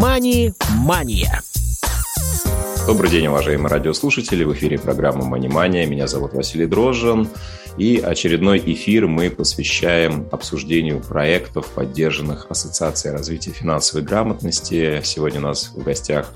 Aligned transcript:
«Мани-мания». 0.00 1.42
Добрый 2.86 3.10
день, 3.10 3.26
уважаемые 3.26 3.68
радиослушатели. 3.68 4.44
В 4.44 4.52
эфире 4.52 4.78
программа 4.78 5.24
«Мани-мания». 5.24 5.86
Меня 5.86 6.06
зовут 6.06 6.34
Василий 6.34 6.66
Дрожжин. 6.66 7.28
И 7.78 7.98
очередной 7.98 8.62
эфир 8.64 9.08
мы 9.08 9.28
посвящаем 9.28 10.28
обсуждению 10.30 11.00
проектов, 11.00 11.66
поддержанных 11.74 12.46
Ассоциацией 12.48 13.12
развития 13.12 13.50
финансовой 13.50 14.04
грамотности. 14.04 15.00
Сегодня 15.02 15.40
у 15.40 15.44
нас 15.44 15.72
в 15.74 15.82
гостях 15.82 16.32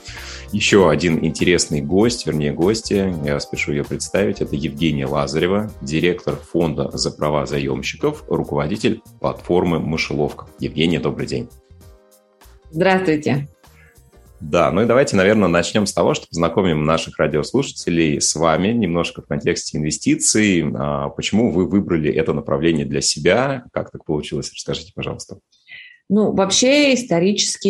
еще 0.50 0.90
один 0.90 1.24
интересный 1.24 1.82
гость, 1.82 2.26
вернее 2.26 2.52
гости. 2.52 3.14
Я 3.24 3.38
спешу 3.38 3.70
ее 3.70 3.84
представить. 3.84 4.40
Это 4.40 4.56
Евгения 4.56 5.06
Лазарева, 5.06 5.70
директор 5.80 6.34
фонда 6.34 6.90
за 6.92 7.12
права 7.12 7.46
заемщиков, 7.46 8.24
руководитель 8.26 9.02
платформы 9.20 9.78
«Мышеловка». 9.78 10.46
Евгения, 10.58 10.98
добрый 10.98 11.28
день. 11.28 11.48
Здравствуйте. 12.72 13.48
Да, 14.40 14.72
ну 14.72 14.82
и 14.82 14.86
давайте, 14.86 15.14
наверное, 15.14 15.48
начнем 15.48 15.84
с 15.84 15.92
того, 15.92 16.14
что 16.14 16.26
познакомим 16.26 16.84
наших 16.84 17.18
радиослушателей 17.18 18.18
с 18.18 18.34
вами 18.34 18.68
немножко 18.68 19.20
в 19.20 19.26
контексте 19.26 19.76
инвестиций. 19.76 20.64
А, 20.74 21.10
почему 21.10 21.52
вы 21.52 21.68
выбрали 21.68 22.10
это 22.10 22.32
направление 22.32 22.86
для 22.86 23.02
себя? 23.02 23.64
Как 23.72 23.90
так 23.90 24.04
получилось? 24.06 24.50
Расскажите, 24.52 24.92
пожалуйста. 24.94 25.38
Ну, 26.08 26.32
вообще, 26.32 26.94
исторически 26.94 27.68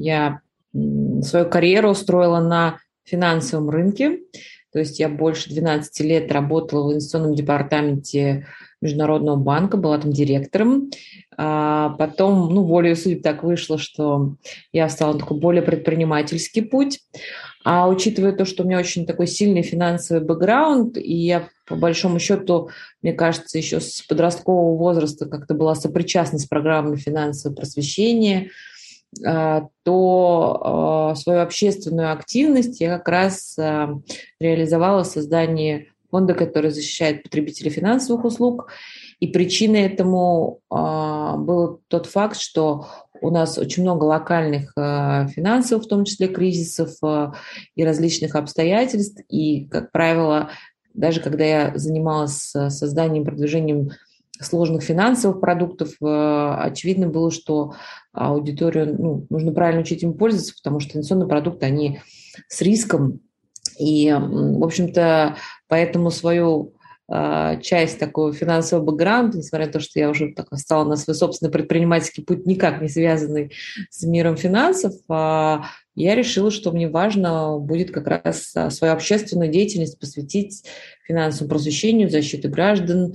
я 0.00 0.40
свою 0.72 1.50
карьеру 1.50 1.90
устроила 1.90 2.38
на 2.40 2.78
финансовом 3.04 3.68
рынке. 3.68 4.20
То 4.72 4.78
есть 4.78 5.00
я 5.00 5.08
больше 5.08 5.50
12 5.50 6.00
лет 6.00 6.30
работала 6.30 6.88
в 6.88 6.92
инвестиционном 6.92 7.34
департаменте 7.34 8.46
Международного 8.80 9.36
банка, 9.36 9.76
была 9.76 9.98
там 9.98 10.12
директором. 10.12 10.90
А 11.36 11.90
потом, 11.90 12.52
ну, 12.54 12.62
волею 12.62 12.96
судеб 12.96 13.22
так 13.22 13.42
вышло, 13.42 13.78
что 13.78 14.36
я 14.72 14.88
стала 14.88 15.14
на 15.14 15.18
такой 15.20 15.38
более 15.38 15.62
предпринимательский 15.62 16.62
путь. 16.62 17.00
А 17.64 17.88
учитывая 17.88 18.32
то, 18.32 18.44
что 18.44 18.62
у 18.62 18.66
меня 18.66 18.78
очень 18.78 19.06
такой 19.06 19.26
сильный 19.26 19.62
финансовый 19.62 20.22
бэкграунд, 20.22 20.96
и 20.96 21.14
я, 21.14 21.48
по 21.66 21.76
большому 21.76 22.18
счету, 22.18 22.70
мне 23.02 23.12
кажется, 23.12 23.58
еще 23.58 23.80
с 23.80 24.02
подросткового 24.02 24.76
возраста 24.76 25.26
как-то 25.26 25.54
была 25.54 25.74
сопричастна 25.74 26.38
с 26.38 26.46
программой 26.46 26.96
финансового 26.96 27.56
просвещения, 27.56 28.50
а, 29.26 29.68
то 29.82 30.60
а, 30.62 31.14
свою 31.16 31.40
общественную 31.40 32.12
активность 32.12 32.80
я 32.80 32.96
как 32.96 33.08
раз 33.08 33.58
а, 33.58 34.00
реализовала 34.38 35.04
в 35.04 35.08
создании 35.08 35.89
фонда, 36.10 36.34
который 36.34 36.70
защищает 36.70 37.22
потребителей 37.22 37.70
финансовых 37.70 38.24
услуг. 38.24 38.68
И 39.20 39.28
причиной 39.28 39.82
этому 39.82 40.60
а, 40.70 41.36
был 41.36 41.82
тот 41.88 42.06
факт, 42.06 42.38
что 42.38 42.86
у 43.20 43.30
нас 43.30 43.58
очень 43.58 43.82
много 43.82 44.04
локальных 44.04 44.72
а, 44.76 45.26
финансовых, 45.28 45.84
в 45.84 45.88
том 45.88 46.04
числе 46.04 46.28
кризисов 46.28 46.92
а, 47.02 47.34
и 47.74 47.84
различных 47.84 48.34
обстоятельств. 48.34 49.20
И, 49.28 49.66
как 49.66 49.92
правило, 49.92 50.50
даже 50.94 51.20
когда 51.20 51.44
я 51.44 51.72
занималась 51.76 52.52
созданием, 52.68 53.24
продвижением 53.24 53.90
сложных 54.40 54.82
финансовых 54.82 55.38
продуктов, 55.38 55.90
очевидно 56.00 57.08
было, 57.08 57.30
что 57.30 57.74
аудиторию 58.14 58.96
ну, 58.98 59.26
нужно 59.28 59.52
правильно 59.52 59.82
учить 59.82 60.02
им 60.02 60.14
пользоваться, 60.14 60.54
потому 60.54 60.80
что 60.80 60.96
инвестиционные 60.96 61.28
продукты, 61.28 61.66
они 61.66 62.00
с 62.48 62.62
риском. 62.62 63.20
И, 63.78 64.10
в 64.12 64.64
общем-то, 64.64 65.36
Поэтому 65.70 66.10
свою 66.10 66.74
а, 67.08 67.56
часть 67.56 68.00
такого 68.00 68.32
финансового 68.32 68.84
бэкграунда, 68.84 69.38
несмотря 69.38 69.66
на 69.66 69.72
то, 69.72 69.80
что 69.80 70.00
я 70.00 70.10
уже 70.10 70.32
так 70.34 70.48
стала 70.58 70.84
на 70.84 70.96
свой 70.96 71.14
собственный 71.14 71.52
предпринимательский 71.52 72.24
путь, 72.24 72.44
никак 72.44 72.82
не 72.82 72.88
связанный 72.88 73.52
с 73.88 74.02
миром 74.02 74.36
финансов, 74.36 74.94
а, 75.08 75.66
я 75.94 76.16
решила, 76.16 76.50
что 76.50 76.72
мне 76.72 76.88
важно 76.88 77.56
будет 77.58 77.92
как 77.92 78.08
раз 78.08 78.50
а, 78.56 78.70
свою 78.70 78.92
общественную 78.92 79.48
деятельность 79.48 79.98
посвятить 79.98 80.64
финансовому 81.06 81.50
просвещению, 81.50 82.10
защите 82.10 82.48
граждан. 82.48 83.14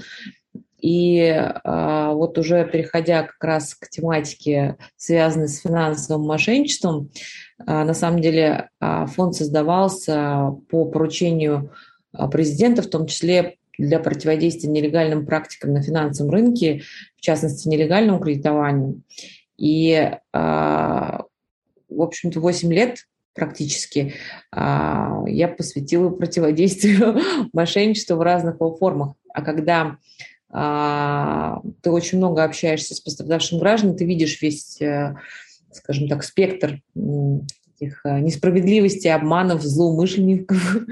И 0.81 1.43
вот 1.63 2.37
уже 2.37 2.65
переходя 2.65 3.23
как 3.23 3.43
раз 3.43 3.73
к 3.73 3.89
тематике, 3.89 4.77
связанной 4.97 5.47
с 5.47 5.61
финансовым 5.61 6.27
мошенничеством, 6.27 7.09
на 7.57 7.93
самом 7.93 8.21
деле 8.21 8.69
фонд 8.79 9.35
создавался 9.35 10.51
по 10.69 10.85
поручению 10.85 11.71
а, 12.17 12.27
президента, 12.27 12.81
в 12.81 12.87
том 12.87 13.07
числе 13.07 13.57
для 13.77 13.99
противодействия 13.99 14.69
нелегальным 14.69 15.25
практикам 15.25 15.73
на 15.73 15.81
финансовом 15.81 16.31
рынке, 16.31 16.83
в 17.17 17.21
частности, 17.21 17.67
нелегальному 17.67 18.19
кредитованию. 18.19 19.01
И, 19.57 20.11
а, 20.33 21.23
в 21.89 22.01
общем-то, 22.01 22.39
8 22.39 22.73
лет 22.73 22.99
практически 23.33 24.13
а, 24.51 25.23
я 25.27 25.49
посвятила 25.49 26.09
противодействию 26.09 27.19
мошенничеству 27.53 28.15
в 28.15 28.21
разных 28.21 28.55
его 28.55 28.75
формах. 28.77 29.15
А 29.33 29.41
когда 29.41 29.97
ты 30.55 31.89
очень 31.89 32.17
много 32.17 32.45
общаешься 32.45 32.95
с 32.95 33.01
пострадавшим 33.01 33.59
гражданами, 33.59 33.97
ты 33.97 34.05
видишь 34.05 34.41
весь, 34.41 34.81
э, 34.81 35.15
скажем 35.71 36.07
так, 36.07 36.23
спектр 36.23 36.81
этих 37.75 38.05
э, 38.05 38.19
несправедливостей, 38.19 39.13
обманов, 39.13 39.61
злоумышленников, 39.63 40.85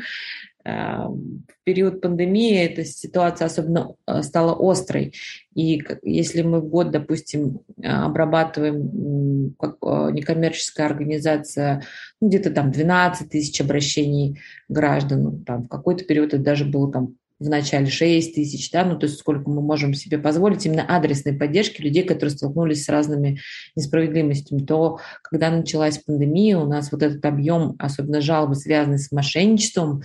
Эм, 0.66 1.46
в 1.62 1.63
период 1.66 2.01
пандемии 2.01 2.57
эта 2.57 2.85
ситуация 2.85 3.46
особенно 3.46 3.96
э, 4.07 4.22
стала 4.22 4.56
острой. 4.59 5.13
И 5.56 5.81
если 6.01 6.41
мы 6.41 6.62
в 6.62 6.68
год, 6.68 6.91
допустим, 6.91 7.62
обрабатываем 7.81 9.56
как 9.59 9.78
некоммерческая 10.13 10.88
организация 10.88 11.84
ну, 12.19 12.30
где-то 12.30 12.51
там 12.51 12.72
12 12.72 13.30
тысяч 13.30 13.62
обращений 13.62 14.41
граждан, 14.68 15.44
там 15.45 15.63
в 15.63 15.68
какой-то 15.68 16.06
период 16.06 16.34
это 16.34 16.44
даже 16.44 16.66
было 16.66 16.91
там 16.91 17.16
в 17.40 17.50
начале 17.50 17.88
6 17.88 18.36
тысяч, 18.36 18.72
да, 18.72 18.86
ну 18.86 18.98
то 18.98 19.06
есть 19.06 19.20
сколько 19.20 19.50
мы 19.50 19.62
можем 19.62 19.94
себе 19.94 20.18
позволить 20.18 20.66
именно 20.66 20.86
адресной 20.88 21.34
поддержки 21.34 21.82
людей, 21.82 22.04
которые 22.04 22.36
столкнулись 22.36 22.86
с 22.86 22.90
разными 22.90 23.40
несправедливостями, 23.76 24.66
то 24.66 25.00
когда 25.24 25.50
началась 25.50 25.98
пандемия, 25.98 26.58
у 26.58 26.68
нас 26.68 26.92
вот 26.92 27.04
этот 27.04 27.24
объем, 27.26 27.76
особенно 27.80 28.22
жалобы, 28.22 28.56
связанные 28.56 29.00
с 29.00 29.12
мошенничеством, 29.12 30.04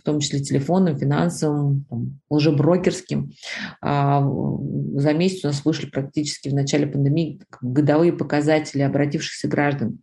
в 0.00 0.02
том 0.02 0.20
числе 0.20 0.40
телефонным, 0.40 0.96
финансовым, 0.96 1.84
там, 1.90 2.20
лжеброкерским. 2.30 3.32
А, 3.82 4.26
за 4.94 5.12
месяц 5.12 5.44
у 5.44 5.48
нас 5.48 5.62
вышли 5.64 5.86
практически 5.86 6.48
в 6.48 6.54
начале 6.54 6.86
пандемии 6.86 7.42
годовые 7.60 8.14
показатели 8.14 8.80
обратившихся 8.80 9.46
граждан. 9.46 9.98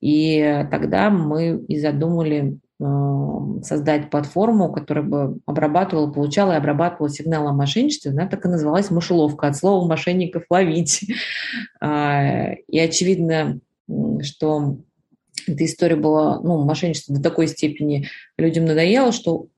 И 0.00 0.66
тогда 0.70 1.08
мы 1.08 1.64
и 1.68 1.80
задумали 1.80 2.58
создать 2.78 4.10
платформу, 4.10 4.72
которая 4.72 5.04
бы 5.04 5.38
обрабатывала, 5.46 6.10
получала 6.10 6.52
и 6.52 6.56
обрабатывала 6.56 7.08
сигналы 7.08 7.50
о 7.50 7.52
мошенничестве. 7.52 8.10
Она 8.10 8.26
так 8.26 8.44
и 8.44 8.48
называлась 8.48 8.90
«мышеловка», 8.90 9.46
от 9.46 9.56
слова 9.56 9.86
«мошенников 9.86 10.44
ловить». 10.50 11.04
А, 11.80 12.52
и 12.68 12.78
очевидно, 12.78 13.60
что 14.22 14.78
эта 15.46 15.64
история 15.66 15.96
была, 15.96 16.40
ну, 16.40 16.64
мошенничество 16.64 17.14
до 17.14 17.22
такой 17.22 17.46
степени 17.46 18.08
людям 18.38 18.64
надоело, 18.64 19.12
что 19.12 19.48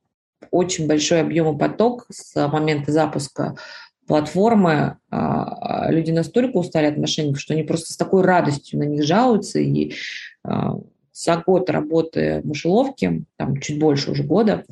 очень 0.50 0.88
большой 0.88 1.20
объем 1.20 1.54
и 1.54 1.58
поток 1.58 2.06
с 2.10 2.48
момента 2.48 2.90
запуска 2.90 3.54
платформы, 4.06 4.98
а, 5.10 5.90
люди 5.90 6.10
настолько 6.10 6.56
устали 6.56 6.86
от 6.86 6.96
мошенников, 6.96 7.40
что 7.40 7.54
они 7.54 7.62
просто 7.62 7.92
с 7.92 7.96
такой 7.96 8.22
радостью 8.22 8.78
на 8.78 8.84
них 8.84 9.04
жалуются, 9.04 9.58
и 9.58 9.94
а, 10.44 10.78
за 11.16 11.38
год 11.38 11.70
работы 11.70 12.42
мышеловки, 12.44 13.24
там 13.36 13.58
чуть 13.58 13.78
больше 13.78 14.10
уже 14.10 14.22
года, 14.22 14.64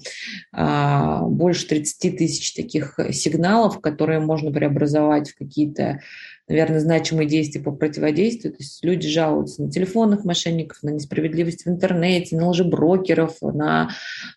а, 0.52 1.22
больше 1.22 1.66
30 1.66 2.18
тысяч 2.18 2.52
таких 2.52 3.00
сигналов, 3.12 3.80
которые 3.80 4.20
можно 4.20 4.52
преобразовать 4.52 5.30
в 5.30 5.38
какие-то 5.38 6.00
наверное, 6.46 6.80
значимые 6.80 7.26
действия 7.26 7.62
по 7.62 7.72
противодействию. 7.72 8.52
То 8.52 8.58
есть 8.60 8.84
люди 8.84 9.08
жалуются 9.08 9.62
на 9.62 9.70
телефонных 9.70 10.26
мошенников, 10.26 10.82
на 10.82 10.90
несправедливость 10.90 11.64
в 11.64 11.70
интернете, 11.70 12.36
на 12.36 12.50
лжеброкеров, 12.50 13.40
на 13.40 13.88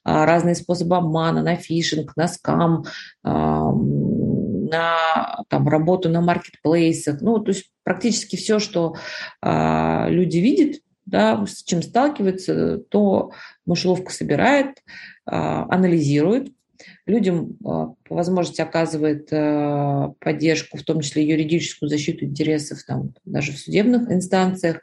а, 0.05 0.25
разные 0.25 0.55
способы 0.55 0.95
обмана, 0.95 1.43
на 1.43 1.57
фишинг, 1.57 2.15
на 2.15 2.29
скам, 2.29 2.85
на 3.23 3.73
там, 5.49 5.67
работу 5.67 6.09
на 6.09 6.21
маркетплейсах. 6.21 7.21
Ну, 7.21 7.39
то 7.39 7.49
есть 7.49 7.71
практически 7.83 8.37
все, 8.37 8.59
что 8.59 8.95
а, 9.41 10.07
люди 10.09 10.37
видят, 10.37 10.77
да, 11.07 11.43
с 11.45 11.63
чем 11.63 11.81
сталкиваются, 11.81 12.77
то 12.89 13.31
мышеловка 13.65 14.11
собирает, 14.11 14.83
а, 15.25 15.65
анализирует, 15.73 16.51
людям 17.05 17.55
по 17.63 17.95
возможности 18.09 18.61
оказывает 18.61 19.29
поддержку, 20.19 20.77
в 20.77 20.83
том 20.83 21.01
числе 21.01 21.27
юридическую 21.27 21.89
защиту 21.89 22.25
интересов 22.25 22.83
там, 22.85 23.13
даже 23.25 23.51
в 23.51 23.57
судебных 23.57 24.11
инстанциях. 24.11 24.81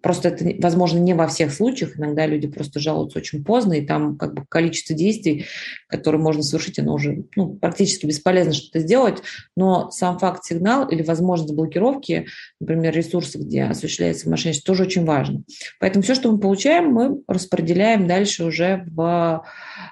Просто 0.00 0.28
это, 0.28 0.44
возможно, 0.58 0.98
не 0.98 1.14
во 1.14 1.26
всех 1.28 1.52
случаях. 1.52 1.98
Иногда 1.98 2.26
люди 2.26 2.48
просто 2.48 2.80
жалуются 2.80 3.18
очень 3.18 3.44
поздно, 3.44 3.74
и 3.74 3.86
там 3.86 4.16
как 4.16 4.34
бы 4.34 4.44
количество 4.48 4.94
действий, 4.94 5.46
которые 5.88 6.20
можно 6.20 6.42
совершить, 6.42 6.78
оно 6.78 6.94
уже 6.94 7.24
ну, 7.36 7.54
практически 7.54 8.06
бесполезно 8.06 8.52
что-то 8.52 8.80
сделать. 8.80 9.22
Но 9.56 9.90
сам 9.90 10.18
факт 10.18 10.44
сигнал 10.44 10.88
или 10.88 11.02
возможность 11.02 11.54
блокировки, 11.54 12.26
например, 12.60 12.94
ресурсов, 12.94 13.42
где 13.42 13.64
осуществляется 13.64 14.28
мошенничество, 14.28 14.74
тоже 14.74 14.84
очень 14.84 15.04
важно. 15.04 15.42
Поэтому 15.80 16.02
все, 16.02 16.14
что 16.14 16.30
мы 16.30 16.38
получаем, 16.38 16.92
мы 16.92 17.22
распределяем 17.26 18.06
дальше 18.06 18.44
уже 18.44 18.84
в 18.88 19.44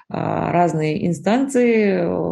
а, 0.09 0.51
разные 0.51 1.07
инстанции, 1.07 1.30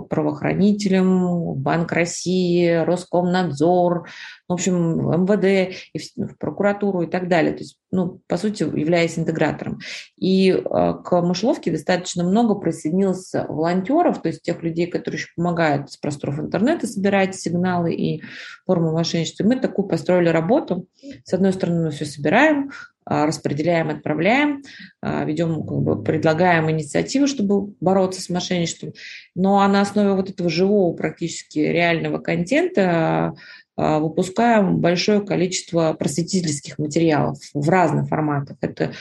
правоохранителям, 0.10 1.56
Банк 1.56 1.92
России, 1.92 2.84
Роскомнадзор, 2.84 4.08
в 4.48 4.54
общем, 4.54 5.24
МВД, 5.24 5.76
и 5.94 6.00
в 6.00 6.38
прокуратуру 6.38 7.04
и 7.04 7.08
так 7.08 7.28
далее. 7.28 7.54
То 7.54 7.60
есть, 7.60 7.78
ну, 7.92 8.20
по 8.28 8.38
сути, 8.38 8.64
являясь 8.64 9.20
интегратором. 9.20 9.80
И 10.18 10.50
э, 10.52 10.60
к 11.04 11.22
мышеловке 11.22 11.72
достаточно 11.72 12.24
много 12.24 12.56
присоединилось 12.56 13.32
волонтеров, 13.34 14.22
то 14.22 14.30
есть 14.30 14.42
тех 14.42 14.64
людей, 14.64 14.88
которые 14.88 15.20
еще 15.20 15.30
помогают 15.36 15.92
с 15.92 15.98
просторов 15.98 16.40
интернета 16.40 16.88
собирать 16.88 17.36
сигналы 17.36 17.94
и 17.94 18.24
формы 18.66 18.92
мошенничества. 18.92 19.44
Мы 19.44 19.58
такую 19.58 19.88
построили 19.88 20.30
работу. 20.30 20.88
С 21.24 21.34
одной 21.34 21.54
стороны, 21.54 21.86
мы 21.86 21.92
все 21.92 22.06
собираем, 22.06 22.72
а, 22.99 22.99
распределяем, 23.10 23.90
отправляем, 23.90 24.64
а, 25.02 25.26
ведем, 25.26 25.64
как 25.66 25.80
бы, 25.80 26.04
предлагаем 26.04 26.70
инициативы, 26.70 27.28
чтобы 27.28 27.74
бороться 27.80 28.22
с 28.22 28.30
мошенничеством. 28.30 28.94
Но 29.36 29.68
на 29.68 29.82
основе 29.82 30.14
вот 30.14 30.30
этого 30.30 30.50
живого, 30.50 30.96
практически 30.96 31.60
реального 31.60 32.20
контента 32.20 33.34
а, 33.82 34.00
выпускаем 34.00 34.80
большое 34.80 35.22
количество 35.22 35.94
просветительских 35.94 36.78
материалов 36.80 37.38
в 37.54 37.70
разных 37.70 38.10
форматах. 38.10 38.58
Это 38.60 38.92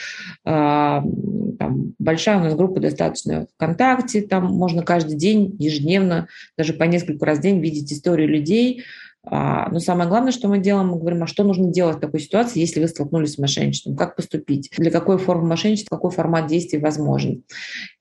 а, 0.45 1.03
там, 1.59 1.95
большая 1.99 2.39
у 2.39 2.45
нас 2.45 2.55
группа 2.55 2.79
достаточно 2.79 3.49
ВКонтакте, 3.57 4.23
там 4.23 4.45
можно 4.45 4.83
каждый 4.85 5.17
день, 5.17 5.57
ежедневно, 5.59 6.29
даже 6.57 6.75
по 6.75 6.85
несколько 6.85 7.27
раз 7.27 7.39
в 7.39 7.43
день 7.43 7.61
видеть 7.61 7.93
истории 7.93 8.27
людей, 8.27 8.83
а, 8.83 8.85
но 9.31 9.79
самое 9.81 10.09
главное, 10.09 10.33
что 10.33 10.49
мы 10.49 10.59
делаем, 10.59 10.89
мы 10.89 10.99
говорим, 10.99 11.23
а 11.23 11.27
что 11.27 11.45
нужно 11.45 11.71
делать 11.71 11.97
в 11.97 12.01
такой 12.01 12.21
ситуации, 12.21 12.61
если 12.61 12.81
вы 12.81 12.89
столкнулись 12.89 13.35
с 13.35 13.39
мошенничеством, 13.39 13.97
как 13.97 14.17
поступить, 14.17 14.71
для 14.77 14.91
какой 14.91 15.19
формы 15.19 15.49
мошенничества, 15.49 15.97
какой 15.97 16.11
формат 16.11 16.47
действий 16.47 16.79
возможен 16.79 17.43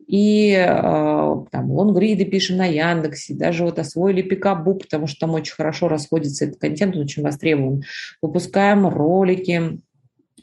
и 0.07 0.53
э, 0.57 0.65
там 0.65 1.71
лонгриды 1.71 2.23
пишем 2.25 2.57
на 2.57 2.65
Яндексе, 2.65 3.33
даже 3.33 3.65
вот 3.65 3.77
освоили 3.77 4.21
пикабук, 4.21 4.83
потому 4.83 5.05
что 5.05 5.19
там 5.19 5.33
очень 5.33 5.53
хорошо 5.53 5.89
расходится 5.89 6.45
этот 6.45 6.59
контент, 6.59 6.95
он 6.95 7.01
очень 7.01 7.23
востребован. 7.23 7.83
Выпускаем 8.21 8.87
ролики, 8.87 9.79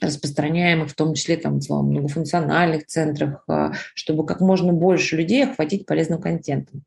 распространяем 0.00 0.82
их 0.82 0.90
в 0.90 0.94
том 0.94 1.14
числе 1.14 1.38
там, 1.38 1.60
в 1.60 1.70
многофункциональных 1.70 2.86
центрах, 2.86 3.42
э, 3.48 3.70
чтобы 3.94 4.26
как 4.26 4.40
можно 4.40 4.74
больше 4.74 5.16
людей 5.16 5.44
охватить 5.44 5.86
полезным 5.86 6.20
контентом. 6.20 6.82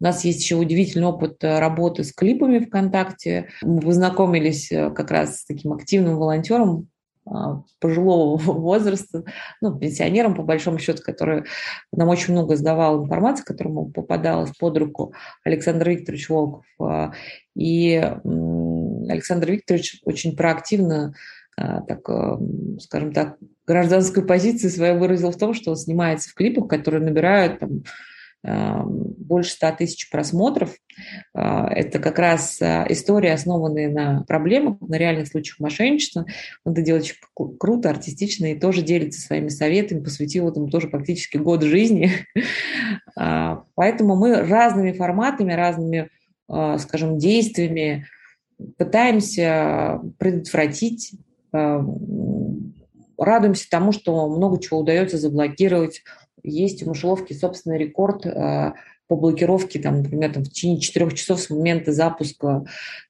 У 0.00 0.04
нас 0.04 0.24
есть 0.24 0.40
еще 0.40 0.56
удивительный 0.56 1.06
опыт 1.06 1.42
э, 1.42 1.58
работы 1.58 2.04
с 2.04 2.12
клипами 2.12 2.58
ВКонтакте. 2.58 3.48
Мы 3.62 3.80
познакомились 3.80 4.68
как 4.68 5.10
раз 5.10 5.40
с 5.40 5.44
таким 5.46 5.72
активным 5.72 6.16
волонтером 6.16 6.88
а, 7.28 7.62
пожилого 7.80 8.36
возраста, 8.38 9.24
ну, 9.60 9.76
пенсионерам, 9.76 10.34
по 10.34 10.42
большому 10.42 10.78
счету, 10.78 11.02
который 11.02 11.44
нам 11.92 12.08
очень 12.08 12.32
много 12.32 12.56
сдавал 12.56 13.04
информации, 13.04 13.44
которому 13.44 13.90
попадалась 13.90 14.52
под 14.56 14.78
руку 14.78 15.12
Александр 15.44 15.90
Викторович 15.90 16.28
Волков. 16.28 16.64
А, 16.80 17.12
и 17.56 17.96
Александр 17.96 19.50
Викторович 19.50 20.00
очень 20.04 20.36
проактивно 20.36 21.14
а, 21.56 21.80
так, 21.82 22.08
скажем 22.80 23.12
так, 23.12 23.38
гражданскую 23.66 24.24
позицию 24.24 24.70
свою 24.70 24.98
выразил 24.98 25.32
в 25.32 25.38
том, 25.38 25.52
что 25.52 25.70
он 25.70 25.76
снимается 25.76 26.30
в 26.30 26.34
клипах, 26.34 26.68
которые 26.68 27.02
набирают 27.02 27.58
там, 27.58 27.82
больше 28.46 29.50
100 29.50 29.72
тысяч 29.78 30.10
просмотров. 30.10 30.74
А, 31.34 31.68
это 31.68 31.98
как 31.98 32.18
раз 32.18 32.60
а, 32.62 32.86
история, 32.88 33.32
основанная 33.32 33.90
на 33.90 34.22
проблемах, 34.22 34.80
на 34.80 34.96
реальных 34.96 35.28
случаях 35.28 35.58
мошенничества. 35.58 36.26
Он 36.64 36.72
это 36.72 36.82
делает 36.82 37.04
очень 37.04 37.16
круто, 37.58 37.90
артистично 37.90 38.46
и 38.46 38.58
тоже 38.58 38.82
делится 38.82 39.20
своими 39.20 39.48
советами, 39.48 40.02
посвятил 40.02 40.48
этому 40.48 40.68
тоже 40.68 40.88
практически 40.88 41.36
год 41.36 41.62
жизни. 41.62 42.10
А, 43.18 43.64
поэтому 43.74 44.14
мы 44.14 44.42
разными 44.42 44.92
форматами, 44.92 45.54
разными, 45.54 46.10
скажем, 46.46 47.16
действиями 47.16 48.06
пытаемся 48.76 50.02
предотвратить 50.18 51.12
радуемся 53.18 53.70
тому, 53.70 53.92
что 53.92 54.28
много 54.28 54.60
чего 54.60 54.80
удается 54.80 55.16
заблокировать, 55.16 56.02
есть 56.46 56.82
у 56.82 56.88
мышеловки 56.88 57.32
собственный 57.32 57.78
рекорд 57.78 58.26
э, 58.26 58.72
по 59.08 59.16
блокировке, 59.16 59.78
там, 59.78 60.02
например, 60.02 60.32
там, 60.32 60.44
в 60.44 60.48
течение 60.48 60.80
четырех 60.80 61.14
часов 61.14 61.40
с 61.40 61.50
момента 61.50 61.92
запуска 61.92 62.64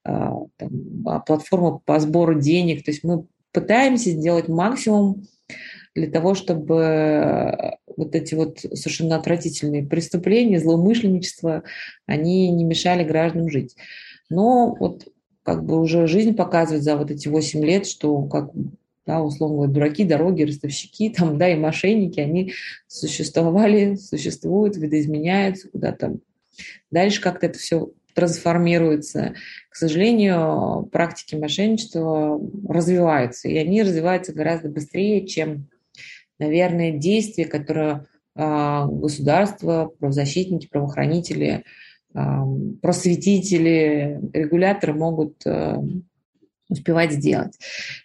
э, 0.04 0.10
там, 0.56 0.70
а, 1.06 1.20
платформы 1.20 1.78
по 1.78 1.98
сбору 2.00 2.38
денег. 2.38 2.84
То 2.84 2.90
есть 2.90 3.04
мы 3.04 3.26
пытаемся 3.52 4.10
сделать 4.10 4.48
максимум 4.48 5.24
для 5.94 6.10
того, 6.10 6.34
чтобы 6.34 6.76
э, 6.76 7.70
вот 7.96 8.14
эти 8.14 8.34
вот 8.34 8.58
совершенно 8.58 9.16
отвратительные 9.16 9.86
преступления, 9.86 10.60
злоумышленничество, 10.60 11.62
они 12.06 12.50
не 12.50 12.64
мешали 12.64 13.04
гражданам 13.04 13.48
жить. 13.48 13.76
Но 14.28 14.74
вот 14.78 15.08
как 15.42 15.64
бы 15.64 15.80
уже 15.80 16.06
жизнь 16.06 16.34
показывает 16.34 16.82
за 16.82 16.96
вот 16.96 17.10
эти 17.10 17.28
8 17.28 17.64
лет, 17.64 17.86
что 17.86 18.22
как 18.24 18.50
да, 19.06 19.22
условно 19.22 19.56
говоря, 19.56 19.72
дураки, 19.72 20.04
дороги, 20.04 20.42
ростовщики, 20.42 21.10
там, 21.16 21.38
да, 21.38 21.48
и 21.48 21.56
мошенники, 21.56 22.20
они 22.20 22.52
существовали, 22.86 23.94
существуют, 23.94 24.76
видоизменяются 24.76 25.68
куда-то. 25.70 26.16
Дальше 26.90 27.20
как-то 27.20 27.46
это 27.46 27.58
все 27.58 27.90
трансформируется. 28.14 29.34
К 29.68 29.76
сожалению, 29.76 30.88
практики 30.90 31.34
мошенничества 31.34 32.40
развиваются, 32.66 33.48
и 33.48 33.56
они 33.58 33.82
развиваются 33.82 34.32
гораздо 34.32 34.70
быстрее, 34.70 35.26
чем, 35.26 35.68
наверное, 36.38 36.92
действия, 36.92 37.44
которые 37.44 38.06
а, 38.34 38.86
государство, 38.86 39.92
правозащитники, 39.98 40.66
правоохранители, 40.66 41.64
просветители, 42.80 44.18
регуляторы 44.32 44.94
могут 44.94 45.46
а, 45.46 45.84
успевать 46.68 47.12
сделать. 47.12 47.58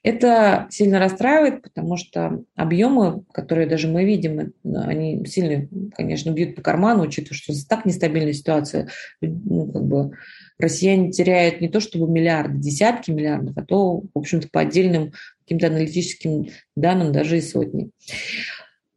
Это 0.04 0.68
сильно 0.69 1.00
расстраивает, 1.00 1.62
потому 1.62 1.98
что 1.98 2.44
объемы, 2.56 3.24
которые 3.34 3.68
даже 3.68 3.88
мы 3.88 4.06
видим, 4.06 4.54
они 4.63 5.25
сильно, 5.25 5.68
конечно, 5.96 6.31
бьют 6.31 6.56
по 6.56 6.62
карману, 6.62 7.04
учитывая, 7.04 7.38
что 7.38 7.54
так 7.68 7.86
нестабильная 7.86 8.34
ситуация. 8.34 8.88
Ну, 9.22 9.72
как 9.72 9.84
бы 9.84 10.12
россияне 10.60 11.12
теряют 11.12 11.62
не 11.62 11.69
то 11.69 11.80
чтобы 11.80 12.12
миллиарды, 12.12 12.58
десятки 12.60 13.12
миллиардов, 13.12 13.58
а 13.58 13.66
то, 13.66 14.02
в 14.02 14.18
общем-то, 14.18 14.48
по 14.52 14.62
отдельным 14.62 15.12
каким-то 15.44 15.68
аналитическим 15.68 16.48
данным 16.75 17.12
даже 17.12 17.38
и 17.38 17.41
сотни. 17.41 17.89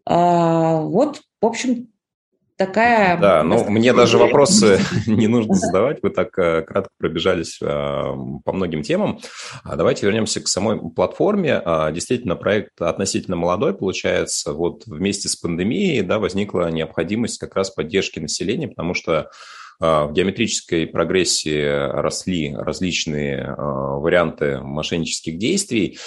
А, 0.07 0.83
вот, 0.83 1.23
в 1.41 1.47
общем, 1.47 1.89
такая... 2.57 3.19
Да, 3.19 3.43
ну 3.43 3.69
мне 3.71 3.93
даже 3.93 4.19
вопросы 4.19 4.81
не 5.07 5.27
нужно 5.27 5.55
задавать, 5.55 5.99
вы 6.03 6.11
так 6.11 6.39
э, 6.39 6.63
кратко 6.63 6.91
пробежались 6.99 7.59
э, 7.61 7.67
по 7.67 8.53
многим 8.53 8.83
темам. 8.83 9.21
А 9.63 9.77
давайте 9.77 10.07
вернемся 10.07 10.41
к 10.41 10.49
самой 10.49 10.79
платформе. 10.91 11.61
А, 11.65 11.91
действительно, 11.91 12.37
проект 12.37 12.81
относительно 12.81 13.37
молодой, 13.37 13.75
получается. 13.75 14.53
Вот 14.53 14.85
вместе 14.87 15.29
с 15.29 15.37
пандемией 15.37 16.03
да, 16.03 16.19
возникла 16.19 16.71
необходимость 16.71 17.39
как 17.39 17.55
раз 17.57 17.71
поддержки 17.71 18.21
населения, 18.21 18.69
потому 18.69 18.95
что 18.95 19.31
в 19.81 20.13
геометрической 20.13 20.87
прогрессии 20.87 21.65
росли 21.65 22.55
различные 22.55 23.43
а, 23.43 23.97
варианты 23.99 24.61
мошеннических 24.61 25.39
действий. 25.39 25.99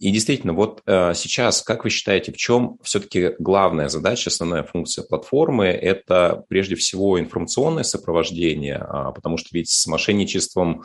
И 0.00 0.10
действительно, 0.10 0.52
вот 0.52 0.82
а, 0.86 1.14
сейчас, 1.14 1.62
как 1.62 1.84
вы 1.84 1.90
считаете, 1.90 2.32
в 2.32 2.36
чем 2.36 2.78
все-таки 2.82 3.32
главная 3.38 3.88
задача, 3.88 4.30
основная 4.30 4.62
функция 4.62 5.04
платформы? 5.04 5.66
Это 5.66 6.44
прежде 6.48 6.76
всего 6.76 7.18
информационное 7.18 7.82
сопровождение, 7.84 8.78
потому 9.14 9.36
что 9.38 9.48
ведь 9.52 9.70
с 9.70 9.86
мошенничеством 9.86 10.84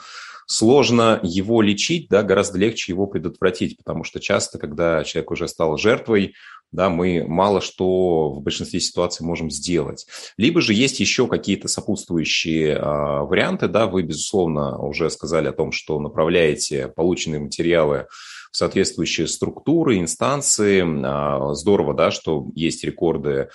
сложно 0.49 1.19
его 1.21 1.61
лечить, 1.61 2.07
да, 2.09 2.23
гораздо 2.23 2.57
легче 2.57 2.91
его 2.91 3.05
предотвратить, 3.05 3.77
потому 3.77 4.03
что 4.03 4.19
часто, 4.19 4.57
когда 4.57 5.03
человек 5.03 5.29
уже 5.29 5.47
стал 5.47 5.77
жертвой, 5.77 6.33
да, 6.71 6.89
мы 6.89 7.23
мало 7.27 7.61
что 7.61 8.31
в 8.31 8.41
большинстве 8.41 8.79
ситуаций 8.79 9.23
можем 9.25 9.51
сделать. 9.51 10.07
Либо 10.37 10.59
же 10.59 10.73
есть 10.73 10.99
еще 10.99 11.27
какие-то 11.27 11.67
сопутствующие 11.67 12.77
а, 12.77 13.23
варианты, 13.25 13.67
да, 13.67 13.85
вы, 13.85 14.01
безусловно, 14.01 14.79
уже 14.79 15.11
сказали 15.11 15.47
о 15.47 15.53
том, 15.53 15.71
что 15.71 15.99
направляете 15.99 16.87
полученные 16.87 17.41
материалы 17.41 18.07
в 18.51 18.57
соответствующие 18.57 19.27
структуры, 19.27 19.99
инстанции. 19.99 20.83
А, 21.05 21.53
здорово, 21.53 21.93
да, 21.93 22.09
что 22.09 22.47
есть 22.55 22.83
рекорды 22.83 23.49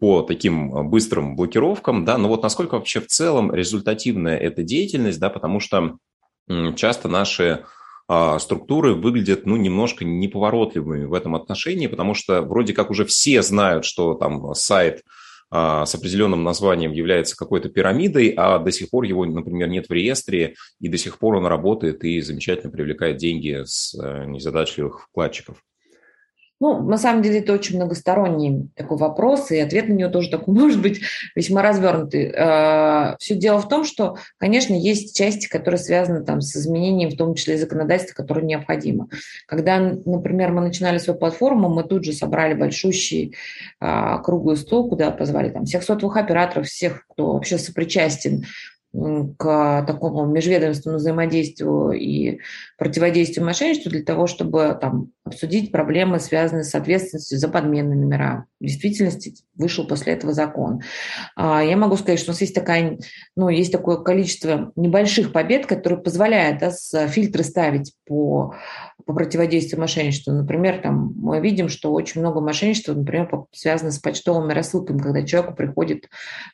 по 0.00 0.22
таким 0.22 0.90
быстрым 0.90 1.36
блокировкам, 1.36 2.04
да, 2.04 2.18
но 2.18 2.26
вот 2.26 2.42
насколько 2.42 2.74
вообще 2.74 3.00
в 3.00 3.06
целом 3.06 3.54
результативная 3.54 4.36
эта 4.36 4.64
деятельность, 4.64 5.20
да, 5.20 5.28
потому 5.30 5.60
что 5.60 5.98
часто 6.76 7.08
наши 7.08 7.64
а, 8.12 8.40
структуры 8.40 8.94
выглядят, 8.94 9.46
ну, 9.46 9.56
немножко 9.56 10.04
неповоротливыми 10.04 11.04
в 11.04 11.14
этом 11.14 11.36
отношении, 11.36 11.86
потому 11.86 12.14
что 12.14 12.42
вроде 12.42 12.72
как 12.72 12.90
уже 12.90 13.04
все 13.04 13.40
знают, 13.42 13.84
что 13.84 14.14
там 14.14 14.52
сайт 14.54 15.04
а, 15.48 15.86
с 15.86 15.94
определенным 15.94 16.42
названием 16.42 16.92
является 16.92 17.36
какой-то 17.36 17.68
пирамидой, 17.68 18.34
а 18.36 18.58
до 18.58 18.72
сих 18.72 18.90
пор 18.90 19.04
его, 19.04 19.24
например, 19.24 19.68
нет 19.68 19.88
в 19.88 19.92
реестре, 19.92 20.54
и 20.80 20.88
до 20.88 20.98
сих 20.98 21.18
пор 21.18 21.36
он 21.36 21.46
работает 21.46 22.02
и 22.02 22.20
замечательно 22.20 22.72
привлекает 22.72 23.16
деньги 23.16 23.62
с 23.64 23.94
э, 23.94 24.24
незадачливых 24.26 25.02
вкладчиков. 25.02 25.62
Ну, 26.60 26.82
на 26.82 26.98
самом 26.98 27.22
деле, 27.22 27.38
это 27.38 27.54
очень 27.54 27.76
многосторонний 27.76 28.68
такой 28.76 28.98
вопрос, 28.98 29.50
и 29.50 29.58
ответ 29.58 29.88
на 29.88 29.94
него 29.94 30.10
тоже 30.10 30.28
такой 30.28 30.54
может 30.60 30.80
быть 30.82 31.00
весьма 31.34 31.62
развернутый. 31.62 32.32
А, 32.36 33.16
Все 33.18 33.34
дело 33.34 33.60
в 33.60 33.68
том, 33.68 33.84
что, 33.84 34.18
конечно, 34.36 34.74
есть 34.74 35.16
части, 35.16 35.48
которые 35.48 35.78
связаны 35.78 36.22
там, 36.22 36.42
с 36.42 36.54
изменением, 36.54 37.10
в 37.10 37.16
том 37.16 37.34
числе 37.34 37.54
и 37.54 37.58
законодательства, 37.58 38.22
которое 38.22 38.42
необходимо. 38.42 39.08
Когда, 39.46 39.78
например, 39.78 40.52
мы 40.52 40.60
начинали 40.60 40.98
свою 40.98 41.18
платформу, 41.18 41.70
мы 41.70 41.82
тут 41.82 42.04
же 42.04 42.12
собрали 42.12 42.52
большущий 42.52 43.34
а, 43.80 44.18
круглый 44.18 44.58
стол, 44.58 44.90
куда 44.90 45.10
позвали 45.10 45.48
там, 45.48 45.64
всех 45.64 45.82
сотовых 45.82 46.18
операторов, 46.18 46.66
всех, 46.66 47.06
кто 47.08 47.32
вообще 47.32 47.56
сопричастен 47.56 48.44
к 48.92 49.84
такому 49.86 50.26
межведомственному 50.26 50.98
взаимодействию 50.98 51.92
и 51.92 52.40
противодействию 52.76 53.46
мошенничеству 53.46 53.90
для 53.90 54.02
того, 54.02 54.26
чтобы 54.26 54.76
там, 54.80 55.12
обсудить 55.24 55.70
проблемы, 55.70 56.18
связанные 56.18 56.64
с 56.64 56.74
ответственностью 56.74 57.38
за 57.38 57.48
подменные 57.48 57.96
номера. 57.96 58.46
В 58.58 58.64
действительности 58.64 59.34
вышел 59.54 59.86
после 59.86 60.14
этого 60.14 60.32
закон. 60.32 60.80
А, 61.36 61.62
я 61.62 61.76
могу 61.76 61.96
сказать, 61.96 62.18
что 62.18 62.30
у 62.30 62.32
нас 62.32 62.40
есть, 62.40 62.54
такая, 62.54 62.98
ну, 63.36 63.48
есть 63.48 63.70
такое 63.70 63.98
количество 63.98 64.72
небольших 64.74 65.32
побед, 65.32 65.66
которые 65.66 66.00
позволяют 66.00 66.58
да, 66.58 66.72
фильтры 67.06 67.44
ставить 67.44 67.94
по 68.06 68.56
по 69.10 69.16
противодействию 69.16 69.80
мошенничеству. 69.80 70.32
Например, 70.32 70.80
там 70.80 71.12
мы 71.16 71.40
видим, 71.40 71.68
что 71.68 71.92
очень 71.92 72.20
много 72.20 72.40
мошенничества, 72.40 72.94
например, 72.94 73.28
связано 73.52 73.90
с 73.90 73.98
почтовыми 73.98 74.52
рассылками, 74.52 74.98
когда 74.98 75.24
человеку 75.24 75.54
приходит 75.54 76.08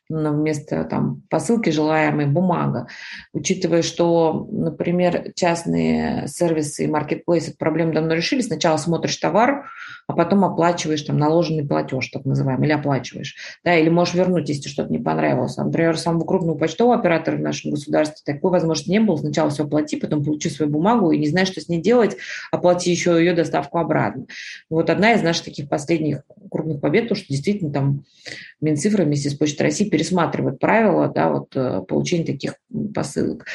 ну, 0.08 0.32
вместо 0.32 0.84
там, 0.84 1.22
посылки 1.28 1.68
желаемой 1.68 2.26
бумага. 2.26 2.88
Учитывая, 3.34 3.82
что, 3.82 4.48
например, 4.50 5.32
частные 5.34 6.28
сервисы 6.28 6.84
и 6.84 6.86
маркетплейсы 6.86 7.54
проблем 7.56 7.92
давно 7.92 8.14
решили, 8.14 8.40
сначала 8.40 8.78
смотришь 8.78 9.16
товар, 9.16 9.66
а 10.06 10.14
потом 10.14 10.44
оплачиваешь 10.44 11.02
там 11.02 11.18
наложенный 11.18 11.66
платеж, 11.66 12.08
так 12.08 12.24
называемый, 12.24 12.68
или 12.68 12.74
оплачиваешь. 12.74 13.36
Да, 13.64 13.74
или 13.74 13.90
можешь 13.90 14.14
вернуть, 14.14 14.48
если 14.48 14.68
что-то 14.68 14.90
не 14.90 14.98
понравилось. 14.98 15.56
Например, 15.58 15.98
самого 15.98 16.24
крупного 16.24 16.56
почтового 16.56 16.94
оператора 16.94 17.36
в 17.36 17.40
нашем 17.40 17.72
государстве 17.72 18.22
такой 18.24 18.50
возможности 18.50 18.90
не 18.90 19.00
было. 19.00 19.16
Сначала 19.16 19.50
все 19.50 19.64
оплати, 19.64 19.96
потом 19.96 20.24
получи 20.24 20.48
свою 20.48 20.70
бумагу 20.70 21.10
и 21.10 21.18
не 21.18 21.28
знаешь, 21.28 21.48
что 21.48 21.60
с 21.60 21.68
ней 21.68 21.82
делать, 21.82 22.16
оплати 22.50 22.90
еще 22.90 23.18
ее 23.18 23.34
доставку 23.34 23.78
обратно. 23.78 24.26
Вот 24.70 24.90
одна 24.90 25.12
из 25.12 25.22
наших 25.22 25.46
таких 25.46 25.68
последних 25.68 26.22
крупных 26.50 26.80
побед, 26.80 27.08
то, 27.08 27.14
что 27.14 27.26
действительно 27.28 27.72
там 27.72 28.04
Минцифра 28.60 29.04
вместе 29.04 29.30
с 29.30 29.34
Почтой 29.34 29.66
России 29.66 29.88
пересматривают 29.88 30.58
правила 30.58 31.08
да, 31.08 31.30
вот, 31.30 31.54
э, 31.56 31.82
получения 31.86 32.24
таких 32.24 32.54
посылок. 32.94 33.46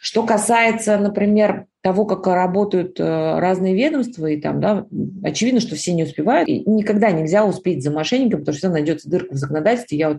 Что 0.00 0.24
касается, 0.24 0.98
например, 0.98 1.66
того, 1.82 2.06
как 2.06 2.26
работают 2.28 3.00
э, 3.00 3.38
разные 3.38 3.74
ведомства, 3.74 4.26
и 4.26 4.40
там, 4.40 4.60
да, 4.60 4.86
очевидно, 5.24 5.60
что 5.60 5.74
все 5.74 5.92
не 5.92 6.04
успевают. 6.04 6.48
И 6.48 6.62
никогда 6.64 7.10
нельзя 7.10 7.44
успеть 7.44 7.82
за 7.82 7.90
мошенником, 7.90 8.40
потому 8.40 8.54
что 8.54 8.60
всегда 8.60 8.74
найдется 8.74 9.10
дырка 9.10 9.34
в 9.34 9.36
законодательстве. 9.36 9.98
Я 9.98 10.08
вот 10.10 10.18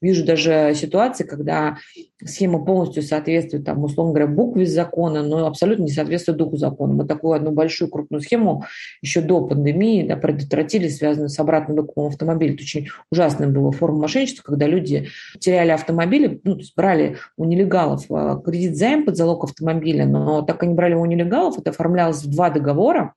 вижу 0.00 0.24
даже 0.24 0.72
ситуации, 0.74 1.22
когда 1.22 1.76
схема 2.24 2.64
полностью 2.64 3.04
соответствует, 3.04 3.64
там, 3.64 3.84
условно 3.84 4.14
говоря, 4.14 4.26
букве 4.26 4.66
закона, 4.66 5.22
но 5.22 5.46
абсолютно 5.46 5.84
не 5.84 5.90
соответствует 5.90 6.38
духу 6.38 6.56
закона. 6.56 6.94
Мы 6.94 7.04
такую 7.06 7.34
одну 7.34 7.52
большую 7.52 7.88
крупную 7.88 8.20
схему 8.20 8.64
еще 9.00 9.20
до 9.20 9.46
пандемии 9.46 10.06
да, 10.06 10.16
предотвратили, 10.16 10.88
связанную 10.88 11.28
с 11.28 11.38
обратным 11.38 11.76
выкупом 11.76 12.06
автомобиля. 12.06 12.54
Это 12.54 12.62
очень 12.62 12.88
ужасная 13.12 13.48
была 13.48 13.70
форма 13.70 14.00
мошенничества, 14.00 14.42
когда 14.42 14.66
люди 14.66 15.08
теряли 15.38 15.70
автомобили, 15.70 16.40
ну, 16.42 16.54
то 16.54 16.60
есть 16.60 16.74
брали 16.74 17.18
у 17.36 17.44
нелегалов 17.44 18.06
э, 18.10 18.40
кредит-займ 18.44 19.04
под 19.04 19.16
залог 19.16 19.44
автомобиля, 19.44 20.04
но 20.06 20.42
так 20.42 20.62
они 20.64 20.74
брали 20.74 20.95
у 20.98 21.04
нелегалов, 21.04 21.58
это 21.58 21.70
оформлялось 21.70 22.22
в 22.22 22.30
два 22.30 22.50
договора, 22.50 23.14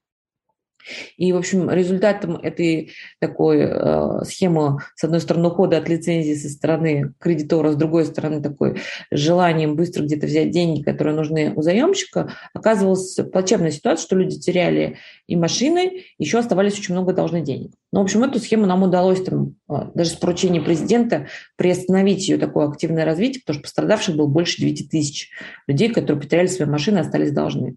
и, 1.18 1.32
в 1.34 1.38
общем, 1.38 1.70
результатом 1.70 2.36
этой 2.36 2.92
такой 3.20 3.60
э, 3.62 4.24
схемы, 4.24 4.80
с 4.96 5.04
одной 5.04 5.20
стороны, 5.20 5.50
ухода 5.50 5.78
от 5.78 5.90
лицензии 5.90 6.34
со 6.34 6.50
стороны 6.50 7.14
кредитора, 7.20 7.72
с 7.72 7.76
другой 7.76 8.06
стороны, 8.06 8.42
такой 8.42 8.78
желанием 9.12 9.76
быстро 9.76 10.04
где-то 10.04 10.28
взять 10.28 10.52
деньги, 10.52 10.82
которые 10.82 11.16
нужны 11.16 11.54
у 11.56 11.62
заемщика, 11.62 12.32
оказывалась 12.54 13.16
плачевная 13.32 13.72
ситуация, 13.72 14.04
что 14.04 14.16
люди 14.16 14.40
теряли 14.40 14.98
и 15.28 15.36
машины, 15.36 16.04
еще 16.18 16.40
оставались 16.40 16.80
очень 16.80 16.94
много 16.94 17.14
должны 17.14 17.42
денег. 17.42 17.72
Но, 17.92 18.02
в 18.02 18.04
общем, 18.04 18.24
эту 18.24 18.40
схему 18.40 18.66
нам 18.66 18.84
удалось 18.84 19.24
там, 19.24 19.56
э, 19.70 19.74
даже 19.94 20.12
с 20.12 20.16
поручения 20.16 20.62
президента 20.62 21.28
приостановить 21.56 22.28
ее 22.28 22.38
такое 22.38 22.68
активное 22.68 23.06
развитие, 23.06 23.42
потому 23.42 23.56
что 23.56 23.64
пострадавших 23.64 24.16
было 24.16 24.28
больше 24.28 24.62
9 24.62 24.90
тысяч 24.90 25.30
людей, 25.68 25.90
которые 25.90 26.22
потеряли 26.22 26.48
свои 26.48 26.68
машины 26.68 26.98
и 26.98 27.02
остались 27.02 27.32
должны. 27.32 27.76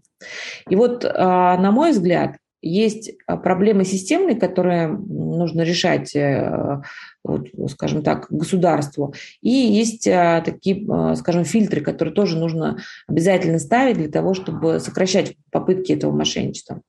И 0.69 0.75
вот, 0.75 1.03
э, 1.03 1.09
на 1.13 1.71
мой 1.71 1.91
взгляд, 1.91 2.37
есть 2.63 3.11
а, 3.27 3.35
проблемы 3.35 3.83
системные, 3.83 4.35
которые 4.35 4.87
нужно 4.87 5.61
решать, 5.61 6.15
э, 6.15 6.81
вот, 7.23 7.47
скажем 7.69 8.03
так, 8.03 8.27
государству. 8.29 9.13
И 9.41 9.49
есть 9.49 10.07
а, 10.07 10.41
такие, 10.41 10.85
а, 10.89 11.15
скажем, 11.15 11.43
фильтры, 11.43 11.81
которые 11.81 12.15
тоже 12.15 12.37
нужно 12.37 12.77
обязательно 13.07 13.59
ставить 13.59 13.97
для 13.97 14.07
того, 14.07 14.33
чтобы 14.33 14.79
сокращать 14.79 15.35
попытки 15.51 15.91
этого 15.91 16.11
мошенничества. 16.11 16.81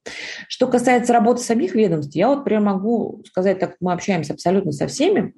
Что 0.48 0.68
касается 0.68 1.12
работы 1.12 1.42
самих 1.42 1.74
ведомств, 1.74 2.14
я 2.14 2.28
вот 2.28 2.44
прям 2.44 2.64
могу 2.64 3.22
сказать, 3.26 3.58
так 3.58 3.70
как 3.70 3.78
мы 3.80 3.92
общаемся 3.92 4.32
абсолютно 4.32 4.70
со 4.70 4.86
всеми, 4.86 5.34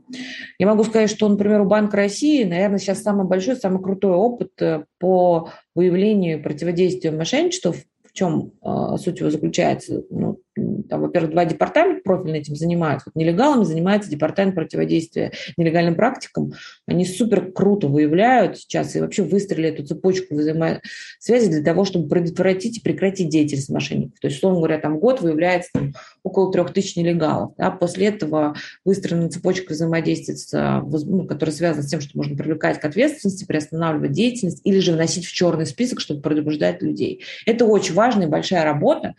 я 0.59 0.67
могу 0.67 0.85
сказать, 0.85 1.09
что, 1.09 1.29
например, 1.29 1.63
у 1.63 1.65
Банка 1.65 1.97
России, 1.97 2.45
наверное, 2.45 2.79
сейчас 2.79 3.03
самый 3.03 3.27
большой, 3.27 3.57
самый 3.57 3.83
крутой 3.83 4.13
опыт 4.13 4.51
э, 4.61 4.85
по 4.99 5.51
выявлению 5.75 6.39
и 6.39 6.43
противодействию 6.43 7.17
мошенничеству 7.17 7.75
чем 8.17 8.53
э, 8.63 8.97
суть 8.99 9.21
его 9.21 9.31
заключается? 9.31 10.03
Ну, 10.11 10.41
там, 10.57 11.01
во-первых, 11.03 11.33
два 11.33 11.45
департамента 11.45 12.03
профильно 12.03 12.37
этим 12.37 12.57
занимаются. 12.57 13.11
Вот 13.13 13.21
нелегалами 13.21 13.65
занимается 13.65 14.11
департамент 14.11 14.55
противодействия 14.55 15.33
нелегальным 15.57 15.95
практикам. 15.95 16.53
Они 16.87 17.05
супер 17.05 17.53
круто 17.53 17.89
выявляют 17.89 18.59
сейчас 18.59 18.97
и 18.97 19.01
вообще 19.01 19.23
выстрелили 19.23 19.69
эту 19.69 19.85
цепочку 19.85 20.35
взаимосвязи 20.35 21.51
для 21.51 21.63
того, 21.63 21.85
чтобы 21.85 22.09
предотвратить 22.09 22.79
и 22.79 22.81
прекратить 22.81 23.29
деятельность 23.29 23.69
мошенников. 23.69 24.19
То 24.21 24.29
есть, 24.29 24.39
условно 24.39 24.61
говоря, 24.61 24.79
там 24.79 24.99
год 24.99 25.21
выявляется 25.21 25.71
там, 25.73 25.93
около 26.23 26.51
трех 26.53 26.73
тысяч 26.73 26.97
нелегалов. 26.97 27.53
Да? 27.59 27.71
После 27.71 28.07
этого 28.07 28.55
выстроена 28.85 29.29
цепочка 29.29 29.73
взаимодействия, 29.73 30.83
ну, 30.83 31.27
которая 31.27 31.55
связана 31.55 31.83
с 31.83 31.91
тем, 31.91 32.01
что 32.01 32.17
можно 32.17 32.37
привлекать 32.37 32.81
к 32.81 32.85
ответственности, 32.85 33.45
приостанавливать 33.45 34.13
деятельность 34.13 34.61
или 34.65 34.79
же 34.79 34.93
вносить 34.93 35.27
в 35.27 35.33
черный 35.33 35.67
список, 35.67 36.01
чтобы 36.01 36.23
предупреждать 36.23 36.83
людей. 36.83 37.23
Это 37.45 37.67
очень 37.67 37.95
важная 37.95 38.27
и 38.27 38.31
большая 38.31 38.65
работа. 38.65 39.15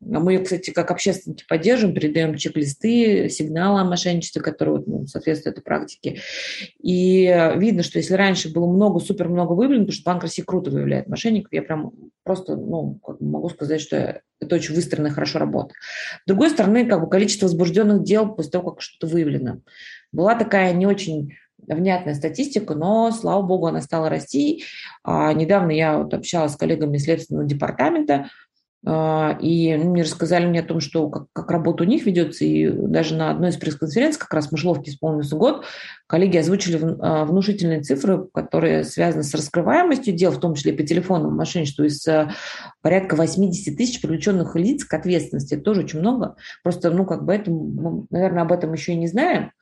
Мы, 0.00 0.38
кстати, 0.38 0.70
как 0.70 0.90
общественники 0.90 1.44
поддерживаем, 1.46 1.94
передаем 1.94 2.34
чек-листы, 2.36 3.28
сигналы 3.28 3.80
о 3.80 3.84
мошенничестве, 3.84 4.40
которые 4.40 4.82
ну, 4.86 5.06
соответствуют 5.06 5.58
этой 5.58 5.64
практике. 5.64 6.20
И 6.82 7.26
видно, 7.56 7.82
что 7.82 7.98
если 7.98 8.14
раньше 8.14 8.50
было 8.50 8.66
много, 8.66 9.00
супер 9.00 9.28
много 9.28 9.52
выявлено, 9.52 9.82
потому 9.84 9.94
что 9.94 10.04
Банк 10.04 10.22
России 10.22 10.42
круто 10.42 10.70
выявляет 10.70 11.08
мошенников, 11.08 11.52
я 11.52 11.62
прям 11.62 11.92
просто 12.24 12.56
ну, 12.56 12.98
могу 13.20 13.50
сказать, 13.50 13.80
что 13.80 14.22
это 14.40 14.54
очень 14.54 14.74
выстроенная, 14.74 15.10
хорошо 15.10 15.38
работа. 15.38 15.74
С 16.24 16.26
другой 16.26 16.50
стороны, 16.50 16.86
как 16.86 17.00
бы 17.00 17.10
количество 17.10 17.46
возбужденных 17.46 18.02
дел 18.02 18.34
после 18.34 18.52
того, 18.52 18.72
как 18.72 18.82
что-то 18.82 19.06
выявлено. 19.06 19.60
Была 20.12 20.34
такая 20.34 20.72
не 20.72 20.86
очень 20.86 21.34
внятная 21.58 22.14
статистика, 22.14 22.74
но, 22.74 23.10
слава 23.10 23.42
богу, 23.42 23.66
она 23.66 23.80
стала 23.80 24.08
расти. 24.08 24.64
А, 25.04 25.32
недавно 25.32 25.70
я 25.70 25.98
вот 25.98 26.14
общалась 26.14 26.52
с 26.52 26.56
коллегами 26.56 26.96
Следственного 26.96 27.46
департамента, 27.46 28.14
а, 28.14 28.28
и 28.82 29.76
мне 29.76 30.02
рассказали 30.02 30.46
мне 30.46 30.60
о 30.60 30.64
том, 30.64 30.80
что 30.80 31.10
как, 31.10 31.26
как 31.34 31.50
работа 31.50 31.84
у 31.84 31.86
них 31.86 32.06
ведется, 32.06 32.46
и 32.46 32.70
даже 32.70 33.14
на 33.14 33.30
одной 33.30 33.50
из 33.50 33.56
пресс-конференций, 33.56 34.18
как 34.18 34.32
раз 34.32 34.50
Мышловке 34.50 34.90
исполнился 34.90 35.36
год, 35.36 35.66
коллеги 36.06 36.38
озвучили 36.38 36.80
а, 37.00 37.24
внушительные 37.24 37.82
цифры, 37.82 38.26
которые 38.32 38.84
связаны 38.84 39.22
с 39.22 39.34
раскрываемостью 39.34 40.14
дел, 40.14 40.32
в 40.32 40.40
том 40.40 40.54
числе 40.54 40.72
по 40.72 40.82
телефонному 40.82 41.36
мошенничеству, 41.36 41.84
из 41.84 42.06
а, 42.08 42.32
порядка 42.82 43.16
80 43.16 43.76
тысяч 43.76 44.00
привлеченных 44.00 44.56
лиц 44.56 44.84
к 44.84 44.94
ответственности. 44.94 45.54
Это 45.54 45.62
тоже 45.62 45.82
очень 45.82 46.00
много. 46.00 46.36
Просто, 46.62 46.90
ну, 46.90 47.04
как 47.04 47.24
бы 47.24 47.34
это, 47.34 47.50
мы, 47.50 48.06
наверное, 48.10 48.42
об 48.42 48.52
этом 48.52 48.72
еще 48.72 48.92
и 48.92 48.96
не 48.96 49.06
знаем, 49.06 49.52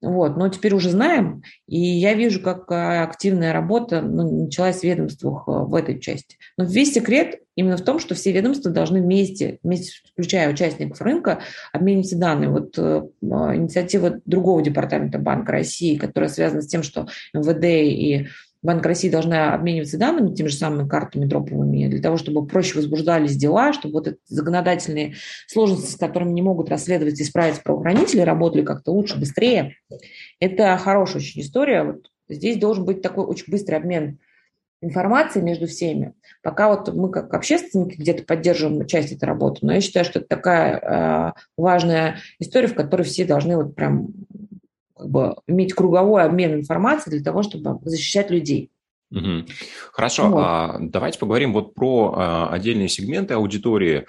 Вот, 0.00 0.36
но 0.36 0.48
теперь 0.48 0.74
уже 0.74 0.90
знаем, 0.90 1.42
и 1.66 1.80
я 1.80 2.14
вижу, 2.14 2.40
как 2.40 2.70
активная 2.70 3.52
работа 3.52 4.00
ну, 4.00 4.44
началась 4.44 4.80
в 4.80 4.84
ведомствах 4.84 5.48
э, 5.48 5.50
в 5.50 5.74
этой 5.74 5.98
части. 5.98 6.36
Но 6.56 6.64
весь 6.64 6.94
секрет 6.94 7.40
именно 7.56 7.76
в 7.76 7.82
том, 7.82 7.98
что 7.98 8.14
все 8.14 8.30
ведомства 8.30 8.70
должны 8.70 9.02
вместе, 9.02 9.58
вместе 9.64 9.94
включая 10.12 10.52
участников 10.52 11.00
рынка, 11.00 11.40
обмениваться 11.72 12.16
данными. 12.16 12.50
Вот 12.52 12.78
э, 12.78 13.02
а, 13.28 13.56
инициатива 13.56 14.20
другого 14.24 14.62
департамента 14.62 15.18
Банка 15.18 15.50
России, 15.50 15.98
которая 15.98 16.30
связана 16.30 16.62
с 16.62 16.68
тем, 16.68 16.84
что 16.84 17.08
МВД 17.34 17.64
и 17.64 18.28
Банк 18.62 18.84
России 18.84 19.08
должна 19.08 19.54
обмениваться 19.54 19.98
данными, 19.98 20.34
теми 20.34 20.48
же 20.48 20.56
самыми 20.56 20.88
картами 20.88 21.26
дроповыми, 21.26 21.86
для 21.86 22.02
того, 22.02 22.16
чтобы 22.16 22.46
проще 22.46 22.74
возбуждались 22.74 23.36
дела, 23.36 23.72
чтобы 23.72 23.94
вот 23.94 24.08
эти 24.08 24.18
законодательные 24.26 25.14
сложности, 25.46 25.92
с 25.92 25.96
которыми 25.96 26.32
не 26.32 26.42
могут 26.42 26.68
расследовать 26.68 27.20
и 27.20 27.24
справиться 27.24 27.62
правоохранители, 27.62 28.20
работали 28.20 28.62
как-то 28.62 28.90
лучше, 28.92 29.18
быстрее. 29.18 29.76
Это 30.40 30.76
хорошая 30.76 31.18
очень 31.22 31.40
история. 31.42 31.84
Вот 31.84 32.10
здесь 32.28 32.58
должен 32.58 32.84
быть 32.84 33.00
такой 33.00 33.24
очень 33.24 33.50
быстрый 33.50 33.76
обмен 33.76 34.18
информацией 34.80 35.44
между 35.44 35.66
всеми. 35.66 36.14
Пока 36.42 36.68
вот 36.68 36.92
мы 36.94 37.10
как 37.10 37.34
общественники 37.34 37.96
где-то 37.96 38.24
поддерживаем 38.24 38.86
часть 38.86 39.12
этой 39.12 39.24
работы, 39.24 39.60
но 39.62 39.72
я 39.72 39.80
считаю, 39.80 40.04
что 40.04 40.20
это 40.20 40.28
такая 40.28 40.78
э, 40.78 41.32
важная 41.56 42.18
история, 42.38 42.68
в 42.68 42.74
которой 42.74 43.02
все 43.02 43.24
должны 43.24 43.56
вот 43.56 43.74
прям 43.74 44.08
как 44.98 45.08
бы 45.08 45.36
иметь 45.46 45.74
круговой 45.74 46.24
обмен 46.24 46.54
информацией 46.54 47.16
для 47.16 47.24
того, 47.24 47.42
чтобы 47.42 47.78
защищать 47.84 48.30
людей. 48.30 48.70
Угу. 49.10 49.46
Хорошо, 49.92 50.28
вот. 50.28 50.42
а 50.44 50.76
давайте 50.80 51.18
поговорим 51.18 51.54
вот 51.54 51.74
про 51.74 52.14
а, 52.14 52.48
отдельные 52.50 52.90
сегменты 52.90 53.34
аудитории, 53.34 54.06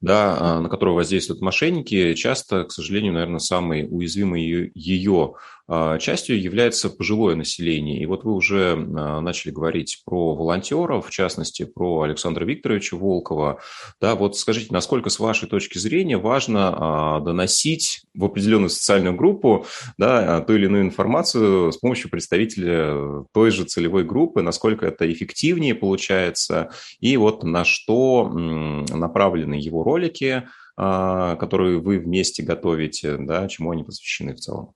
да, 0.00 0.36
а, 0.38 0.60
на 0.60 0.70
которые 0.70 0.94
воздействуют 0.94 1.42
мошенники. 1.42 2.14
Часто, 2.14 2.64
к 2.64 2.72
сожалению, 2.72 3.12
наверное, 3.12 3.40
самый 3.40 3.86
уязвимый 3.90 4.42
ее, 4.42 4.70
ее 4.74 5.34
частью 5.98 6.40
является 6.40 6.88
пожилое 6.88 7.34
население. 7.34 8.00
И 8.00 8.06
вот 8.06 8.24
вы 8.24 8.32
уже 8.32 8.72
а, 8.72 9.20
начали 9.20 9.52
говорить 9.52 10.02
про 10.04 10.34
волонтеров, 10.34 11.08
в 11.08 11.10
частности, 11.10 11.64
про 11.64 12.02
Александра 12.02 12.44
Викторовича 12.44 12.96
Волкова. 12.96 13.60
Да, 14.00 14.14
вот 14.14 14.36
скажите, 14.38 14.68
насколько 14.72 15.10
с 15.10 15.18
вашей 15.18 15.48
точки 15.48 15.76
зрения 15.76 16.16
важно 16.16 16.74
а, 16.74 17.20
доносить 17.20 18.02
в 18.14 18.24
определенную 18.24 18.70
социальную 18.70 19.14
группу 19.14 19.66
да, 19.98 20.40
ту 20.40 20.54
или 20.54 20.66
иную 20.66 20.84
информацию 20.84 21.70
с 21.70 21.76
помощью 21.76 22.10
представителя 22.10 23.24
той 23.32 23.50
же 23.50 23.64
целевой 23.64 24.04
группы, 24.04 24.40
насколько 24.42 24.86
это 24.86 25.10
эффективнее 25.12 25.74
получается, 25.74 26.70
и 27.00 27.16
вот 27.18 27.42
на 27.44 27.64
что 27.64 28.28
направлены 28.28 29.54
его 29.54 29.82
ролики, 29.82 30.48
которые 30.76 31.80
вы 31.80 31.98
вместе 31.98 32.42
готовите, 32.42 33.16
да, 33.18 33.48
чему 33.48 33.72
они 33.72 33.84
посвящены 33.84 34.34
в 34.34 34.40
целом? 34.40 34.74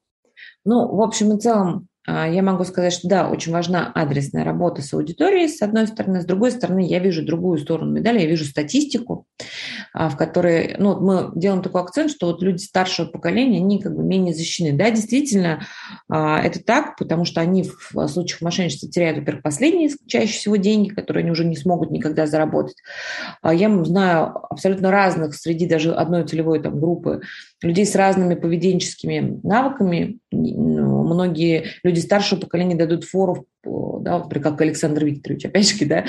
Ну, 0.64 0.94
в 0.94 1.00
общем 1.02 1.36
и 1.36 1.40
целом, 1.40 1.88
я 2.06 2.42
могу 2.42 2.64
сказать, 2.64 2.92
что 2.92 3.08
да, 3.08 3.28
очень 3.28 3.52
важна 3.52 3.92
адресная 3.94 4.44
работа 4.44 4.82
с 4.82 4.92
аудиторией, 4.92 5.48
с 5.48 5.62
одной 5.62 5.86
стороны. 5.86 6.20
С 6.20 6.24
другой 6.24 6.50
стороны, 6.50 6.84
я 6.84 6.98
вижу 6.98 7.24
другую 7.24 7.58
сторону 7.58 7.92
медали, 7.92 8.20
я 8.20 8.26
вижу 8.26 8.44
статистику, 8.44 9.26
а, 9.92 10.08
в 10.08 10.16
которой 10.16 10.74
ну, 10.78 10.98
мы 11.00 11.30
делаем 11.36 11.62
такой 11.62 11.82
акцент, 11.82 12.10
что 12.10 12.26
вот 12.26 12.42
люди 12.42 12.62
старшего 12.62 13.06
поколения, 13.06 13.58
они 13.58 13.80
как 13.80 13.94
бы 13.94 14.02
менее 14.02 14.34
защищены. 14.34 14.76
Да, 14.76 14.90
действительно, 14.90 15.64
а, 16.08 16.40
это 16.40 16.62
так, 16.62 16.96
потому 16.96 17.24
что 17.24 17.40
они 17.40 17.62
в 17.62 18.08
случаях 18.08 18.40
мошенничества 18.40 18.90
теряют, 18.90 19.18
во-первых, 19.18 19.42
последние 19.42 19.90
чаще 20.06 20.32
всего 20.32 20.56
деньги, 20.56 20.88
которые 20.88 21.22
они 21.22 21.30
уже 21.30 21.44
не 21.44 21.56
смогут 21.56 21.90
никогда 21.90 22.26
заработать. 22.26 22.76
Я 23.44 23.84
знаю 23.84 24.32
абсолютно 24.50 24.90
разных 24.90 25.34
среди 25.34 25.66
даже 25.66 25.92
одной 25.94 26.26
целевой 26.26 26.60
там, 26.62 26.80
группы 26.80 27.20
людей 27.62 27.86
с 27.86 27.94
разными 27.94 28.34
поведенческими 28.34 29.40
навыками. 29.42 30.18
Ну, 30.30 31.04
многие 31.04 31.66
люди 31.82 31.91
старшего 32.00 32.40
поколения 32.40 32.74
дадут 32.74 33.04
фору, 33.04 33.46
да, 33.64 34.18
например, 34.18 34.42
как 34.42 34.60
Александр 34.60 35.04
Викторович, 35.04 35.46
опять 35.46 35.70
же, 35.70 35.86
да, 35.86 36.04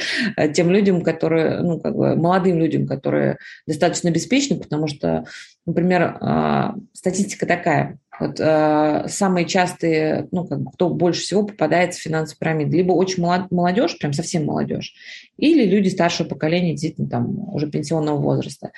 тем 0.49 0.71
людям, 0.71 1.01
которые, 1.01 1.59
ну, 1.61 1.79
как 1.79 1.95
бы 1.95 2.15
молодым 2.15 2.57
людям, 2.59 2.87
которые 2.87 3.37
достаточно 3.67 4.09
обеспечены, 4.09 4.59
потому 4.59 4.87
что, 4.87 5.25
например, 5.65 6.17
а, 6.19 6.75
статистика 6.93 7.45
такая, 7.45 7.99
вот 8.19 8.39
э, 8.39 9.05
самые 9.07 9.47
частые, 9.47 10.27
ну, 10.31 10.45
как 10.45 10.61
бы, 10.61 10.71
кто 10.71 10.89
больше 10.89 11.21
всего 11.21 11.43
попадается 11.43 11.99
в 11.99 12.03
финансовые 12.03 12.39
пирамиды, 12.39 12.77
либо 12.77 12.91
очень 12.91 13.23
молод, 13.23 13.51
молодежь, 13.51 13.97
прям 13.97 14.13
совсем 14.13 14.45
молодежь, 14.45 14.93
или 15.37 15.65
люди 15.65 15.89
старшего 15.89 16.27
поколения, 16.27 16.71
действительно, 16.71 17.09
там, 17.09 17.53
уже 17.53 17.69
пенсионного 17.69 18.17
возраста. 18.17 18.71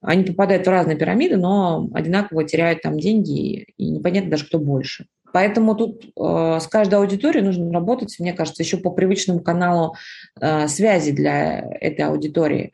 Они 0.00 0.24
попадают 0.24 0.66
в 0.66 0.70
разные 0.70 0.96
пирамиды, 0.96 1.36
но 1.36 1.88
одинаково 1.92 2.44
теряют 2.44 2.82
там 2.82 2.98
деньги, 2.98 3.66
и 3.76 3.90
непонятно 3.90 4.30
даже, 4.30 4.46
кто 4.46 4.58
больше. 4.58 5.06
Поэтому 5.32 5.74
тут 5.74 6.04
э, 6.04 6.58
с 6.60 6.66
каждой 6.66 6.96
аудиторией 6.96 7.44
нужно 7.44 7.72
работать, 7.72 8.16
мне 8.18 8.32
кажется, 8.32 8.62
еще 8.62 8.78
по 8.78 8.90
привычному 8.90 9.40
каналу 9.40 9.94
э, 10.40 10.68
связи 10.68 11.12
для 11.12 11.60
этой 11.80 12.06
аудитории. 12.06 12.72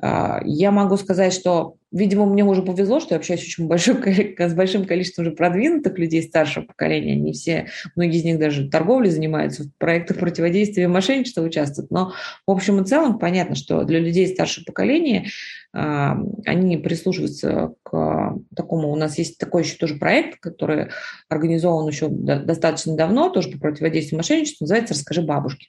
Э, 0.00 0.38
я 0.44 0.70
могу 0.70 0.96
сказать, 0.96 1.32
что 1.32 1.76
Видимо, 1.92 2.24
мне 2.24 2.42
уже 2.42 2.62
повезло, 2.62 3.00
что 3.00 3.14
я 3.14 3.18
общаюсь 3.18 3.42
очень 3.42 3.66
большой, 3.66 4.34
с 4.38 4.54
большим 4.54 4.86
количеством 4.86 5.26
уже 5.26 5.36
продвинутых 5.36 5.98
людей 5.98 6.22
старшего 6.22 6.64
поколения. 6.64 7.12
Они 7.12 7.32
все, 7.32 7.66
многие 7.94 8.18
из 8.18 8.24
них 8.24 8.38
даже 8.38 8.68
торговлей 8.70 9.10
занимаются, 9.10 9.64
в 9.64 9.76
проектах 9.76 10.18
противодействия 10.18 10.88
мошенничества 10.88 11.42
участвуют. 11.42 11.90
Но 11.90 12.14
в 12.46 12.50
общем 12.50 12.71
и 12.80 12.84
целом 12.84 13.18
понятно, 13.18 13.54
что 13.54 13.84
для 13.84 13.98
людей 13.98 14.26
старшего 14.28 14.64
поколения 14.64 15.28
а, 15.72 16.18
они 16.46 16.76
прислушиваются 16.76 17.74
к 17.82 18.36
такому, 18.54 18.90
у 18.90 18.96
нас 18.96 19.18
есть 19.18 19.38
такой 19.38 19.62
еще 19.62 19.76
тоже 19.76 19.96
проект, 19.96 20.40
который 20.40 20.88
организован 21.28 21.88
еще 21.88 22.08
достаточно 22.08 22.96
давно, 22.96 23.30
тоже 23.30 23.50
по 23.50 23.58
противодействию 23.58 24.18
мошенничеству, 24.18 24.64
называется 24.64 24.94
«Расскажи 24.94 25.22
бабушке». 25.22 25.68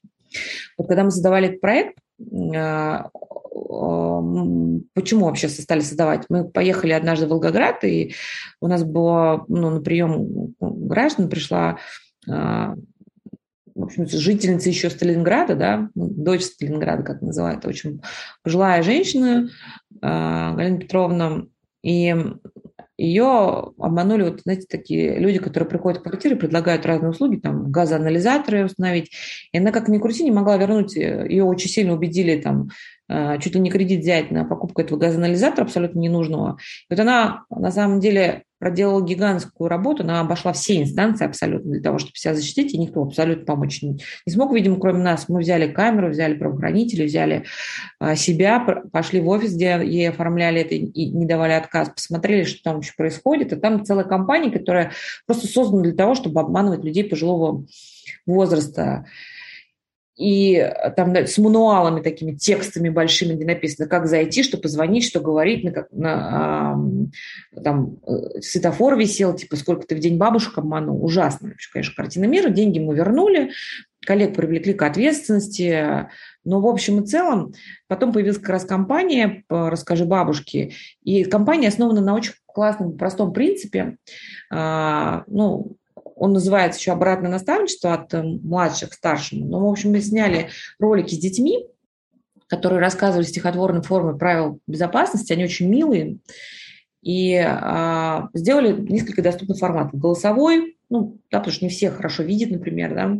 Вот 0.77 0.87
когда 0.87 1.03
мы 1.03 1.11
создавали 1.11 1.49
этот 1.49 1.61
проект, 1.61 1.97
а, 2.55 3.09
почему 4.93 5.25
вообще 5.25 5.47
стали 5.47 5.81
создавать? 5.81 6.25
Мы 6.29 6.49
поехали 6.49 6.91
однажды 6.93 7.25
в 7.25 7.29
Волгоград, 7.29 7.83
и 7.83 8.13
у 8.61 8.67
нас 8.67 8.83
было 8.83 9.45
ну, 9.47 9.69
на 9.69 9.81
прием 9.81 10.53
граждан 10.59 11.29
пришла 11.29 11.77
а, 12.29 12.75
в 13.75 13.83
общем, 13.83 14.07
жительница 14.07 14.69
еще 14.69 14.89
Сталинграда, 14.89 15.55
да, 15.55 15.89
ну, 15.95 16.09
дочь 16.09 16.43
Сталинграда, 16.43 17.03
как 17.03 17.21
называют, 17.21 17.65
очень 17.65 18.01
пожилая 18.43 18.83
женщина, 18.83 19.49
а, 20.01 20.53
Галина 20.53 20.79
Петровна, 20.79 21.45
и 21.83 22.15
ее 22.97 23.73
обманули 23.77 24.23
вот, 24.23 24.41
знаете, 24.41 24.67
такие 24.69 25.17
люди, 25.17 25.39
которые 25.39 25.67
приходят 25.67 25.99
в 25.99 26.03
квартиру, 26.03 26.37
предлагают 26.37 26.85
разные 26.85 27.09
услуги, 27.09 27.37
там, 27.37 27.71
газоанализаторы 27.71 28.65
установить. 28.65 29.11
И 29.51 29.57
она, 29.57 29.71
как 29.71 29.87
ни 29.87 29.97
крути, 29.97 30.23
не 30.23 30.31
могла 30.31 30.57
вернуть. 30.57 30.95
Ее 30.95 31.43
очень 31.43 31.69
сильно 31.69 31.93
убедили 31.93 32.39
там 32.39 32.69
Э, 32.69 32.92
чуть 33.09 33.55
ли 33.55 33.59
не 33.59 33.69
кредит 33.69 34.01
взять 34.01 34.31
на 34.31 34.45
покупку 34.45 34.81
этого 34.81 34.97
газоанализатора 34.97 35.65
абсолютно 35.65 35.99
ненужного. 35.99 36.57
И 36.89 36.93
вот 36.93 36.99
она 36.99 37.43
на 37.49 37.71
самом 37.71 37.99
деле 37.99 38.43
проделала 38.63 39.01
гигантскую 39.01 39.67
работу, 39.67 40.03
она 40.03 40.21
обошла 40.21 40.53
все 40.53 40.81
инстанции 40.81 41.25
абсолютно 41.25 41.73
для 41.73 41.81
того, 41.81 41.97
чтобы 41.97 42.15
себя 42.15 42.33
защитить, 42.33 42.73
и 42.73 42.77
никто 42.77 43.03
абсолютно 43.03 43.43
помочь 43.43 43.81
не, 43.81 43.99
смог, 44.29 44.53
видимо, 44.53 44.79
кроме 44.79 45.03
нас. 45.03 45.27
Мы 45.27 45.41
взяли 45.41 45.69
камеру, 45.69 46.11
взяли 46.11 46.35
правоохранителей, 46.35 47.07
взяли 47.07 47.43
а, 47.99 48.15
себя, 48.15 48.61
пошли 48.93 49.19
в 49.19 49.27
офис, 49.27 49.53
где 49.53 49.81
ей 49.83 50.09
оформляли 50.09 50.61
это 50.61 50.75
и 50.75 51.09
не 51.09 51.25
давали 51.25 51.51
отказ, 51.51 51.89
посмотрели, 51.89 52.45
что 52.45 52.63
там 52.63 52.79
еще 52.79 52.93
происходит, 52.95 53.51
и 53.51 53.57
там 53.57 53.83
целая 53.83 54.05
компания, 54.05 54.49
которая 54.49 54.93
просто 55.25 55.45
создана 55.47 55.83
для 55.83 55.93
того, 55.93 56.15
чтобы 56.15 56.39
обманывать 56.39 56.85
людей 56.85 57.03
пожилого 57.03 57.65
возраста 58.25 59.05
и 60.15 60.55
э, 60.55 60.91
там 60.91 61.15
с 61.15 61.37
мануалами 61.37 62.01
такими 62.01 62.33
текстами 62.33 62.89
большими, 62.89 63.33
где 63.33 63.45
написано, 63.45 63.87
как 63.87 64.07
зайти, 64.07 64.43
что 64.43 64.57
позвонить, 64.57 65.05
что 65.05 65.19
говорить, 65.19 65.63
на, 65.63 65.71
как, 65.71 65.91
на, 65.91 66.77
там 67.63 67.97
э, 68.05 68.41
светофор 68.41 68.97
висел, 68.97 69.33
типа, 69.35 69.55
сколько 69.55 69.87
ты 69.87 69.95
в 69.95 69.99
день 69.99 70.17
бабушек 70.17 70.57
обманул. 70.57 71.03
Ужасно, 71.03 71.49
вообще, 71.49 71.69
конечно, 71.71 71.93
картина 71.95 72.25
мира. 72.25 72.49
Деньги 72.49 72.79
мы 72.79 72.95
вернули, 72.95 73.51
коллег 74.05 74.35
привлекли 74.35 74.73
к 74.73 74.83
ответственности. 74.83 76.07
Но 76.43 76.59
в 76.59 76.67
общем 76.67 77.01
и 77.01 77.05
целом 77.05 77.53
потом 77.87 78.11
появилась 78.11 78.37
как 78.37 78.49
раз 78.49 78.65
компания 78.65 79.43
«Расскажи 79.49 80.05
бабушке». 80.05 80.73
И 81.03 81.23
компания 81.23 81.69
основана 81.69 82.01
на 82.01 82.13
очень 82.13 82.33
классном, 82.45 82.97
простом 82.97 83.33
принципе. 83.33 83.97
А, 84.51 85.23
ну, 85.27 85.77
он 86.15 86.33
называется 86.33 86.79
еще 86.79 86.91
«Обратное 86.91 87.31
наставничество» 87.31 87.93
от 87.93 88.13
э, 88.13 88.21
младших 88.21 88.89
к 88.89 88.93
старшим. 88.93 89.49
Но, 89.49 89.59
в 89.59 89.69
общем, 89.69 89.91
мы 89.91 90.01
сняли 90.01 90.49
ролики 90.79 91.15
с 91.15 91.19
детьми, 91.19 91.65
которые 92.47 92.79
рассказывали 92.79 93.25
в 93.25 93.29
стихотворной 93.29 93.81
форме 93.81 94.17
правил 94.17 94.59
безопасности. 94.67 95.33
Они 95.33 95.43
очень 95.43 95.69
милые. 95.69 96.17
И 97.01 97.35
а, 97.35 98.29
сделали 98.33 98.79
несколько 98.79 99.21
доступных 99.21 99.57
форматов. 99.57 99.99
Голосовой, 99.99 100.77
ну, 100.89 101.17
да, 101.29 101.39
потому 101.39 101.53
что 101.53 101.65
не 101.65 101.69
все 101.69 101.91
хорошо 101.91 102.23
видят, 102.23 102.49
например, 102.51 102.95
да, 102.95 103.17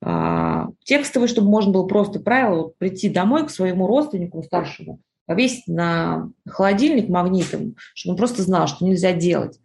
а, 0.00 0.68
текстовый, 0.84 1.28
чтобы 1.28 1.50
можно 1.50 1.72
было 1.72 1.86
просто 1.86 2.20
правило 2.20 2.62
вот, 2.62 2.78
прийти 2.78 3.10
домой 3.10 3.46
к 3.46 3.50
своему 3.50 3.86
родственнику 3.86 4.42
старшему 4.42 5.00
повесить 5.28 5.68
на 5.68 6.30
холодильник 6.48 7.10
магнитом, 7.10 7.76
чтобы 7.94 8.14
он 8.14 8.16
просто 8.16 8.42
знал, 8.42 8.66
что 8.66 8.86
нельзя 8.86 9.12
делать. 9.12 9.60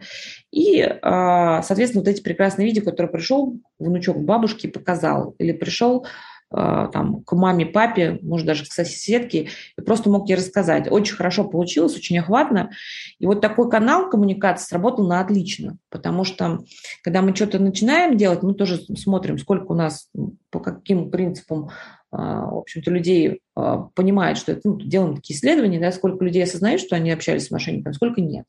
И, 0.52 0.82
а, 0.82 1.64
соответственно, 1.64 2.04
вот 2.04 2.10
эти 2.10 2.22
прекрасные 2.22 2.68
видео, 2.68 2.84
которые 2.84 3.10
пришел 3.10 3.58
внучок 3.80 4.22
бабушки 4.22 4.68
показал, 4.68 5.36
или 5.40 5.54
пришел 5.54 6.06
а, 6.52 6.88
там, 6.88 7.24
к 7.24 7.32
маме, 7.32 7.66
папе, 7.66 8.20
может, 8.22 8.46
даже 8.46 8.66
к 8.66 8.74
соседке, 8.74 9.48
и 9.78 9.82
просто 9.82 10.10
мог 10.10 10.28
ей 10.28 10.36
рассказать. 10.36 10.92
Очень 10.92 11.16
хорошо 11.16 11.46
получилось, 11.46 11.96
очень 11.96 12.20
охватно. 12.20 12.72
И 13.20 13.26
вот 13.26 13.40
такой 13.40 13.72
канал 13.72 14.10
коммуникации 14.10 14.68
сработал 14.68 15.08
на 15.08 15.22
отлично, 15.22 15.78
потому 15.90 16.26
что, 16.26 16.60
когда 17.04 17.22
мы 17.22 17.34
что-то 17.34 17.58
начинаем 17.58 18.18
делать, 18.18 18.44
мы 18.44 18.54
тоже 18.54 18.80
смотрим, 18.98 19.38
сколько 19.38 19.72
у 19.72 19.76
нас, 19.76 20.10
по 20.52 20.60
каким 20.60 21.10
принципам 21.10 21.70
в 22.16 22.58
общем-то, 22.60 22.92
людей 22.92 23.42
а, 23.56 23.90
понимает, 23.96 24.38
что 24.38 24.52
это, 24.52 24.62
ну, 24.64 24.80
делаем 24.80 25.16
такие 25.16 25.36
исследования, 25.36 25.80
да, 25.80 25.92
сколько 25.92 26.24
людей 26.24 26.44
осознают, 26.44 26.80
что 26.80 26.96
они 26.96 27.12
общались 27.12 27.48
с 27.48 27.52
мошенниками, 27.52 27.94
сколько 27.94 28.22
нет. 28.22 28.46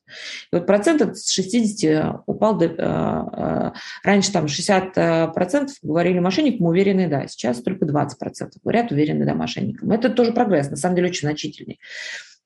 И 0.52 0.56
вот 0.56 0.66
процент 0.66 1.16
с 1.16 1.30
60 1.30 2.22
упал 2.26 2.58
до... 2.58 2.74
А, 2.78 3.72
раньше 4.02 4.32
там 4.32 4.44
60% 4.44 5.68
говорили 5.82 6.18
мошенникам, 6.18 6.66
уверенные 6.66 7.08
да, 7.08 7.26
сейчас 7.26 7.62
только 7.62 7.86
20% 7.86 8.08
говорят 8.62 8.92
уверенные 8.92 9.24
да 9.24 9.34
мошенникам. 9.34 9.90
Это 9.92 10.10
тоже 10.10 10.32
прогресс, 10.32 10.70
на 10.70 10.76
самом 10.76 10.96
деле 10.96 11.08
очень 11.08 11.26
значительный. 11.26 11.80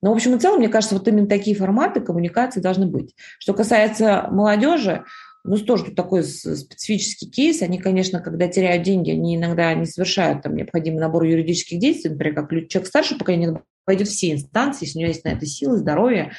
Но, 0.01 0.11
в 0.11 0.15
общем 0.15 0.37
и 0.37 0.39
целом, 0.39 0.61
мне 0.61 0.69
кажется, 0.69 0.97
вот 0.97 1.09
именно 1.09 1.27
такие 1.27 1.57
форматы 1.57 2.01
коммуникации 2.01 2.61
должны 2.61 2.87
быть. 2.87 3.15
Что 3.39 3.53
касается 3.53 4.29
молодежи, 4.31 5.05
ну, 5.49 5.57
тоже 5.59 5.87
тут 5.87 5.95
такой 5.95 6.23
специфический 6.25 7.31
кейс. 7.31 7.63
Они, 7.63 7.79
конечно, 7.79 8.21
когда 8.21 8.49
теряют 8.49 8.83
деньги, 8.83 9.11
они 9.11 9.37
иногда 9.37 9.73
не 9.75 9.87
совершают 9.87 10.43
там 10.43 10.55
необходимый 10.55 11.01
набор 11.01 11.25
юридических 11.25 11.79
действий, 11.79 12.11
например, 12.11 12.35
как 12.35 12.51
человек 12.69 12.87
старшего 12.87 13.19
поколения 13.19 13.63
пойдет 13.85 14.09
все 14.09 14.33
инстанции, 14.33 14.85
если 14.85 14.99
у 14.99 15.01
него 15.01 15.09
есть 15.09 15.25
на 15.25 15.31
это 15.31 15.47
силы, 15.47 15.79
здоровье, 15.79 16.33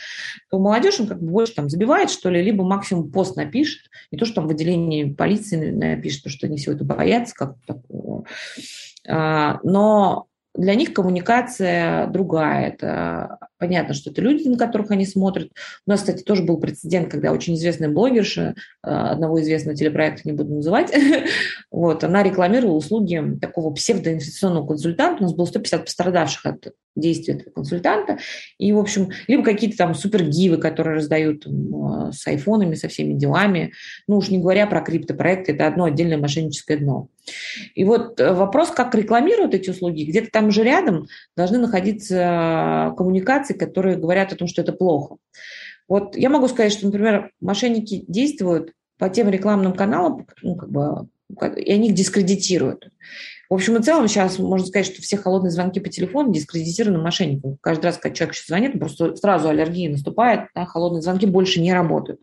то 0.52 0.60
молодежь, 0.60 1.00
он 1.00 1.08
как 1.08 1.20
бы 1.20 1.32
больше 1.32 1.56
там 1.56 1.68
забивает, 1.68 2.12
что 2.12 2.30
ли, 2.30 2.44
либо 2.44 2.64
максимум 2.64 3.12
пост 3.12 3.36
напишет, 3.36 3.90
не 4.12 4.20
то, 4.20 4.26
что 4.26 4.36
там 4.36 4.48
в 4.48 4.52
отделении 4.52 5.12
полиции 5.12 5.72
напишет, 5.72 6.22
потому 6.22 6.38
что 6.38 6.46
они 6.46 6.58
всего 6.58 6.76
это 6.76 6.84
боятся, 6.84 7.34
как 7.34 7.56
такого. 7.66 8.26
А, 9.08 9.60
но 9.64 10.28
для 10.54 10.76
них 10.76 10.94
коммуникация 10.94 12.06
другая. 12.08 12.68
Это 12.68 13.40
понятно, 13.60 13.94
что 13.94 14.10
это 14.10 14.22
люди, 14.22 14.48
на 14.48 14.58
которых 14.58 14.90
они 14.90 15.06
смотрят. 15.06 15.52
У 15.86 15.92
нас, 15.92 16.00
кстати, 16.00 16.24
тоже 16.24 16.44
был 16.44 16.58
прецедент, 16.58 17.12
когда 17.12 17.32
очень 17.32 17.56
известная 17.56 17.90
блогерша 17.90 18.56
э, 18.84 18.90
одного 18.90 19.42
известного 19.42 19.78
телепроекта, 19.78 20.22
не 20.24 20.32
буду 20.32 20.56
называть, 20.56 20.92
вот, 21.72 22.04
она 22.04 22.24
рекламировала 22.24 22.78
услуги 22.78 23.22
такого 23.40 23.72
псевдоинвестиционного 23.74 24.66
консультанта. 24.66 25.22
У 25.22 25.26
нас 25.26 25.36
было 25.36 25.46
150 25.46 25.86
пострадавших 25.86 26.46
от 26.46 26.74
действия 26.96 27.36
этого 27.36 27.52
консультанта. 27.52 28.18
И, 28.58 28.72
в 28.72 28.80
общем, 28.80 29.10
либо 29.28 29.44
какие-то 29.44 29.78
там 29.78 29.96
супергивы, 29.96 30.58
которые 30.58 30.96
раздают 30.96 31.44
там, 31.44 32.10
э, 32.10 32.12
с 32.14 32.26
айфонами, 32.28 32.76
со 32.76 32.88
всеми 32.88 33.14
делами. 33.14 33.74
Ну, 34.08 34.18
уж 34.18 34.30
не 34.30 34.40
говоря 34.40 34.68
про 34.68 34.82
криптопроекты, 34.82 35.54
это 35.54 35.68
одно 35.68 35.86
отдельное 35.86 36.18
мошенническое 36.18 36.78
дно. 36.78 37.10
И 37.76 37.84
вот 37.84 38.20
э, 38.20 38.34
вопрос, 38.34 38.72
как 38.72 38.94
рекламируют 38.96 39.54
эти 39.54 39.70
услуги, 39.70 40.04
где-то 40.04 40.30
там 40.32 40.52
же 40.52 40.64
рядом 40.64 41.08
должны 41.36 41.58
находиться 41.58 42.94
коммуникации, 42.98 43.49
которые 43.54 43.98
говорят 43.98 44.34
о 44.34 44.36
том, 44.36 44.48
что 44.48 44.62
это 44.62 44.74
плохо. 44.74 45.18
Вот 45.88 46.16
я 46.16 46.30
могу 46.30 46.48
сказать, 46.48 46.72
что, 46.72 46.86
например, 46.86 47.32
мошенники 47.42 48.06
действуют 48.08 48.74
по 48.98 49.10
тем 49.10 49.30
рекламным 49.30 49.74
каналам, 49.74 50.28
ну, 50.44 50.56
как 50.56 50.70
бы, 50.70 51.08
и 51.58 51.72
они 51.72 51.90
их 51.90 51.96
дискредитируют. 51.96 52.90
В 53.50 53.56
общем 53.56 53.78
и 53.78 53.82
целом 53.82 54.08
сейчас 54.08 54.38
можно 54.38 54.68
сказать, 54.68 54.86
что 54.86 55.02
все 55.02 55.18
холодные 55.18 55.50
звонки 55.50 55.80
по 55.80 55.90
телефону 55.90 56.32
дискредитированы 56.32 57.02
мошенником. 57.02 57.58
Каждый 57.62 57.86
раз, 57.86 57.98
когда 57.98 58.16
человек 58.16 58.36
звонит, 58.38 58.78
просто 58.78 59.16
сразу 59.16 59.50
аллергия 59.50 59.90
наступает, 59.90 60.50
да, 60.54 60.66
холодные 60.66 61.02
звонки 61.02 61.26
больше 61.26 61.60
не 61.60 61.74
работают. 61.74 62.22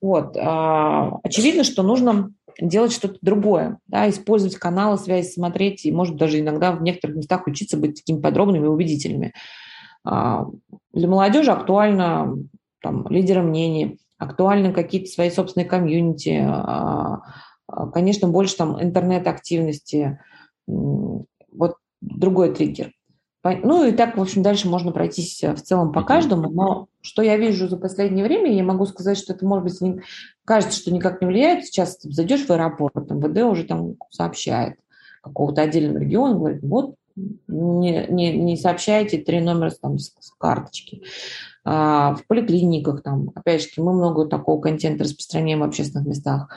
Вот. 0.00 0.34
А, 0.38 1.18
очевидно, 1.22 1.62
что 1.62 1.82
нужно 1.82 2.32
делать 2.58 2.92
что-то 2.92 3.18
другое, 3.20 3.78
да, 3.86 4.08
использовать 4.08 4.56
каналы 4.56 4.96
связи, 4.96 5.28
смотреть, 5.28 5.84
и, 5.84 5.92
может, 5.92 6.16
даже 6.16 6.40
иногда 6.40 6.72
в 6.72 6.82
некоторых 6.82 7.16
местах 7.16 7.46
учиться 7.46 7.76
быть 7.76 7.96
такими 7.96 8.22
подробными 8.22 8.64
и 8.64 8.68
убедительными. 8.68 9.34
А, 10.06 10.46
для 10.92 11.08
молодежи 11.08 11.50
актуально 11.50 12.36
там, 12.80 13.08
лидеры 13.08 13.42
мнений, 13.42 13.98
актуальны 14.18 14.72
какие-то 14.72 15.10
свои 15.10 15.30
собственные 15.30 15.68
комьюнити, 15.68 16.42
а, 16.48 17.22
конечно, 17.92 18.28
больше 18.28 18.56
там 18.56 18.80
интернет-активности, 18.80 20.20
вот 20.66 21.76
другой 22.00 22.54
триггер. 22.54 22.92
Ну 23.62 23.84
и 23.84 23.92
так, 23.92 24.16
в 24.16 24.22
общем, 24.22 24.42
дальше 24.42 24.68
можно 24.68 24.90
пройтись 24.90 25.42
э, 25.44 25.54
в 25.54 25.62
целом 25.62 25.92
по 25.92 26.02
каждому, 26.02 26.50
но 26.50 26.88
что 27.00 27.22
я 27.22 27.36
вижу 27.36 27.68
за 27.68 27.76
последнее 27.76 28.24
время, 28.24 28.52
я 28.52 28.64
могу 28.64 28.86
сказать, 28.86 29.16
что 29.16 29.34
это, 29.34 29.46
может 29.46 29.64
быть, 29.64 29.80
не, 29.80 30.00
кажется, 30.44 30.76
что 30.76 30.92
никак 30.92 31.20
не 31.20 31.28
влияет. 31.28 31.64
Сейчас 31.64 31.98
зайдешь 32.02 32.44
в 32.44 32.50
аэропорт, 32.50 33.08
МВД 33.08 33.44
уже 33.44 33.62
там 33.62 33.94
сообщает 34.10 34.74
какого-то 35.22 35.62
отдельного 35.62 35.98
региона, 35.98 36.34
говорит, 36.34 36.62
вот 36.62 36.96
не, 37.16 38.06
не, 38.08 38.38
не 38.38 38.56
сообщайте 38.56 39.18
три 39.18 39.40
номера 39.40 39.70
там, 39.80 39.98
с, 39.98 40.14
с 40.18 40.30
карточки. 40.38 41.02
А, 41.64 42.14
в 42.14 42.26
поликлиниках, 42.26 43.02
там, 43.02 43.30
опять 43.34 43.62
же, 43.62 43.68
мы 43.78 43.92
много 43.92 44.26
такого 44.26 44.60
контента 44.60 45.04
распространяем 45.04 45.60
в 45.60 45.64
общественных 45.64 46.06
местах. 46.06 46.48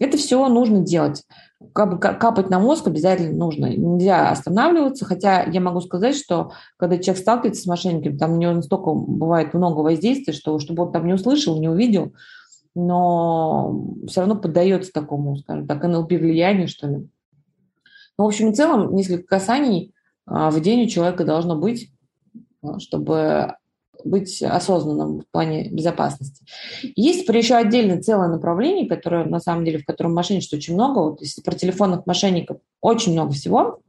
Это 0.00 0.16
все 0.16 0.46
нужно 0.48 0.80
делать. 0.80 1.24
Капать 1.72 2.50
на 2.50 2.60
мозг 2.60 2.86
обязательно 2.86 3.36
нужно. 3.36 3.66
Нельзя 3.66 4.30
останавливаться, 4.30 5.04
хотя 5.04 5.42
я 5.42 5.60
могу 5.60 5.80
сказать, 5.80 6.16
что 6.16 6.52
когда 6.76 6.98
человек 6.98 7.20
сталкивается 7.20 7.62
с 7.62 7.66
мошенниками, 7.66 8.16
там 8.16 8.34
у 8.34 8.36
него 8.36 8.52
настолько 8.52 8.92
бывает 8.92 9.54
много 9.54 9.80
воздействия, 9.80 10.32
что 10.32 10.58
чтобы 10.60 10.84
он 10.84 10.92
там 10.92 11.06
не 11.06 11.14
услышал, 11.14 11.60
не 11.60 11.68
увидел, 11.68 12.14
но 12.76 13.84
все 14.06 14.20
равно 14.20 14.36
поддается 14.36 14.92
такому, 14.92 15.36
скажем 15.36 15.66
так, 15.66 15.82
НЛП 15.82 16.12
влиянию, 16.12 16.68
что 16.68 16.86
ли. 16.86 17.08
Ну, 18.18 18.24
в 18.24 18.28
общем 18.28 18.50
и 18.50 18.54
целом, 18.54 18.94
несколько 18.94 19.26
касаний 19.26 19.92
в 20.28 20.60
день 20.60 20.84
у 20.84 20.88
человека 20.88 21.24
должно 21.24 21.56
быть, 21.56 21.90
а, 22.62 22.78
чтобы 22.78 23.54
быть 24.04 24.42
осознанным 24.42 25.20
в 25.20 25.26
плане 25.30 25.68
безопасности. 25.70 26.44
Есть 26.94 27.28
еще 27.28 27.56
отдельное 27.56 28.00
целое 28.00 28.28
направление, 28.28 28.88
которое 28.88 29.24
на 29.24 29.40
самом 29.40 29.64
деле, 29.64 29.78
в 29.78 29.84
котором 29.84 30.14
мошенничества 30.14 30.56
очень 30.56 30.74
много. 30.74 30.98
Вот 31.00 31.20
если 31.20 31.42
про 31.42 31.54
телефонных 31.54 32.06
мошенников 32.06 32.58
очень 32.80 33.12
много 33.12 33.32
всего. 33.32 33.80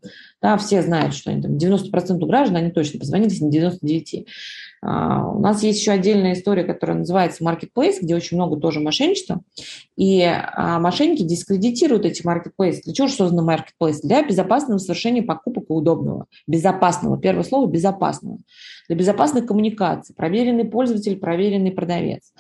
Да, 0.42 0.58
все 0.58 0.82
знают, 0.82 1.14
что 1.14 1.32
они 1.32 1.42
там 1.42 1.58
90% 1.58 2.26
граждан, 2.26 2.56
они 2.56 2.72
точно 2.72 3.00
позвонили, 3.00 3.30
если 3.30 3.44
не 3.44 3.52
99. 3.52 4.28
А, 4.82 5.28
у 5.28 5.40
нас 5.40 5.62
есть 5.64 5.80
еще 5.80 5.92
отдельная 5.92 6.34
история, 6.34 6.64
которая 6.64 6.98
называется 6.98 7.44
Marketplace, 7.44 7.98
где 8.02 8.16
очень 8.16 8.38
много 8.38 8.60
тоже 8.60 8.80
мошенничества. 8.80 9.42
И 9.98 10.22
а, 10.24 10.80
мошенники 10.80 11.24
дискредитируют 11.24 12.06
эти 12.06 12.26
Marketplace. 12.26 12.80
Для 12.84 12.94
чего 12.94 13.08
же 13.08 13.14
создан 13.14 13.48
Marketplace? 13.50 14.00
Для 14.04 14.24
безопасного 14.24 14.78
совершения 14.78 15.24
покупок 15.24 15.66
и 15.70 15.74
удобного. 15.74 16.26
Безопасного. 16.48 17.18
Первое 17.18 17.44
слово– 17.44 17.68
безопасного. 17.72 18.38
Для 18.88 18.98
безопасной 18.98 19.46
коммуникации. 19.46 20.14
Проверенный 20.14 20.66
пользователь, 20.66 21.18
проверенный 21.18 21.72
продавец. 21.72 22.34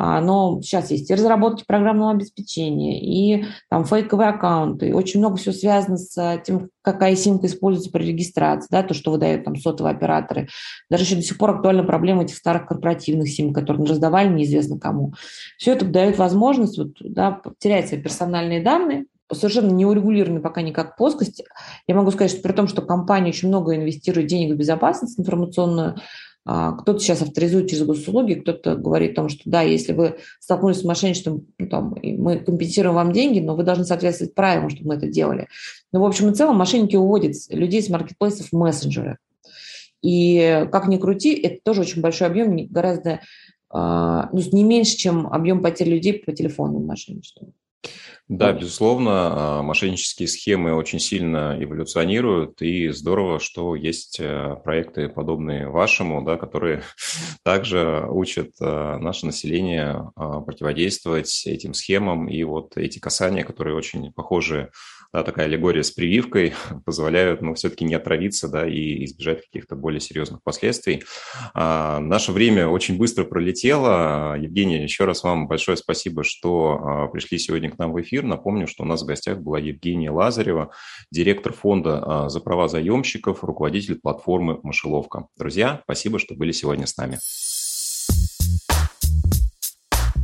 А, 0.00 0.20
но 0.20 0.60
сейчас 0.62 0.92
есть 0.92 1.10
и 1.10 1.14
разработки 1.14 1.64
программного 1.66 2.12
обеспечения, 2.12 3.02
и 3.02 3.46
там 3.68 3.84
фейковые 3.84 4.28
аккаунты, 4.28 4.90
и 4.90 4.92
очень 4.92 5.18
много 5.18 5.38
всего 5.38 5.52
связано 5.52 5.96
с 5.96 6.40
тем, 6.46 6.68
какая 6.82 7.16
симка 7.16 7.48
используется 7.48 7.90
при 7.90 8.04
регистрации, 8.04 8.68
да, 8.70 8.84
то, 8.84 8.94
что 8.94 9.10
выдают 9.10 9.42
там 9.42 9.56
сотовые 9.56 9.96
операторы. 9.96 10.46
Даже 10.88 11.02
еще 11.02 11.16
до 11.16 11.22
сих 11.22 11.36
пор 11.36 11.50
актуальна 11.50 11.82
проблема 11.82 12.22
этих 12.22 12.36
старых 12.36 12.66
корпоративных 12.66 13.28
сим, 13.28 13.52
которые 13.52 13.86
раздавали 13.86 14.28
неизвестно 14.28 14.78
кому. 14.78 15.14
Все 15.56 15.72
это 15.72 15.84
дает 15.84 16.16
возможность 16.16 16.78
вот, 16.78 16.92
да, 17.00 17.40
терять 17.58 17.88
свои 17.88 18.00
персональные 18.00 18.62
данные, 18.62 19.06
совершенно 19.32 19.72
не 19.72 19.84
урегулированы 19.84 20.40
пока 20.40 20.62
никак 20.62 20.96
плоскость. 20.96 21.42
Я 21.88 21.96
могу 21.96 22.12
сказать, 22.12 22.30
что 22.30 22.40
при 22.40 22.52
том, 22.52 22.68
что 22.68 22.82
компания 22.82 23.30
очень 23.30 23.48
много 23.48 23.74
инвестирует 23.74 24.28
денег 24.28 24.54
в 24.54 24.56
безопасность 24.58 25.18
информационную, 25.18 25.96
кто-то 26.44 26.98
сейчас 26.98 27.20
авторизует 27.20 27.68
через 27.68 27.84
госуслуги, 27.84 28.34
кто-то 28.34 28.76
говорит 28.76 29.12
о 29.12 29.16
том, 29.16 29.28
что 29.28 29.42
да, 29.44 29.62
если 29.62 29.92
вы 29.92 30.16
столкнулись 30.40 30.80
с 30.80 30.84
мошенничеством, 30.84 31.46
ну, 31.58 31.68
там, 31.68 31.94
мы 32.02 32.38
компенсируем 32.38 32.94
вам 32.94 33.12
деньги, 33.12 33.40
но 33.40 33.54
вы 33.54 33.64
должны 33.64 33.84
соответствовать 33.84 34.34
правилам, 34.34 34.70
чтобы 34.70 34.88
мы 34.88 34.94
это 34.94 35.08
делали. 35.08 35.48
Но, 35.92 35.98
ну, 35.98 36.04
в 36.06 36.08
общем 36.08 36.30
и 36.30 36.34
целом, 36.34 36.56
мошенники 36.56 36.96
уводят 36.96 37.34
людей 37.50 37.82
с 37.82 37.90
маркетплейсов 37.90 38.48
в 38.48 38.56
мессенджеры. 38.56 39.18
И 40.02 40.66
как 40.72 40.88
ни 40.88 40.96
крути, 40.96 41.34
это 41.34 41.58
тоже 41.62 41.82
очень 41.82 42.00
большой 42.00 42.28
объем, 42.28 42.56
гораздо 42.68 43.20
а, 43.70 44.30
ну, 44.32 44.40
не 44.52 44.64
меньше, 44.64 44.96
чем 44.96 45.26
объем 45.26 45.62
потерь 45.62 45.88
людей 45.88 46.14
по 46.14 46.32
телефонному 46.32 46.84
мошенничеству. 46.84 47.52
Да, 48.28 48.52
безусловно, 48.52 49.10
а, 49.58 49.62
мошеннические 49.62 50.28
схемы 50.28 50.74
очень 50.74 51.00
сильно 51.00 51.56
эволюционируют, 51.58 52.60
и 52.60 52.90
здорово, 52.90 53.40
что 53.40 53.74
есть 53.74 54.20
э, 54.20 54.54
проекты, 54.62 55.08
подобные 55.08 55.70
вашему, 55.70 56.22
да, 56.22 56.36
которые 56.36 56.82
также 57.42 58.06
учат 58.06 58.50
э, 58.60 58.98
наше 58.98 59.24
население 59.24 60.12
а, 60.14 60.42
противодействовать 60.42 61.44
этим 61.46 61.72
схемам, 61.72 62.28
и 62.28 62.42
вот 62.42 62.76
эти 62.76 62.98
касания, 62.98 63.44
которые 63.44 63.74
очень 63.74 64.12
похожи 64.12 64.70
да, 65.12 65.22
такая 65.22 65.46
аллегория 65.46 65.82
с 65.82 65.90
прививкой 65.90 66.54
позволяют, 66.84 67.40
ну, 67.40 67.54
все-таки 67.54 67.84
не 67.84 67.94
отравиться, 67.94 68.48
да, 68.48 68.68
и 68.68 69.04
избежать 69.04 69.42
каких-то 69.42 69.74
более 69.74 70.00
серьезных 70.00 70.42
последствий. 70.42 71.02
А, 71.54 71.98
наше 72.00 72.32
время 72.32 72.68
очень 72.68 72.98
быстро 72.98 73.24
пролетело. 73.24 74.36
Евгений, 74.38 74.82
еще 74.82 75.04
раз 75.04 75.22
вам 75.22 75.48
большое 75.48 75.76
спасибо, 75.76 76.24
что 76.24 76.80
а, 76.82 77.06
пришли 77.08 77.38
сегодня 77.38 77.70
к 77.70 77.78
нам 77.78 77.92
в 77.92 78.00
эфир. 78.00 78.22
Напомню, 78.24 78.66
что 78.66 78.82
у 78.82 78.86
нас 78.86 79.02
в 79.02 79.06
гостях 79.06 79.38
была 79.38 79.58
Евгения 79.58 80.10
Лазарева, 80.10 80.72
директор 81.10 81.52
фонда 81.52 82.02
а, 82.04 82.28
за 82.28 82.40
права 82.40 82.68
заемщиков, 82.68 83.42
руководитель 83.42 83.98
платформы 83.98 84.58
«Мышеловка». 84.62 85.26
Друзья, 85.38 85.80
спасибо, 85.84 86.18
что 86.18 86.34
были 86.34 86.52
сегодня 86.52 86.86
с 86.86 86.96
нами. 86.96 87.18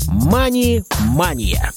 Мани-мания. 0.06 1.72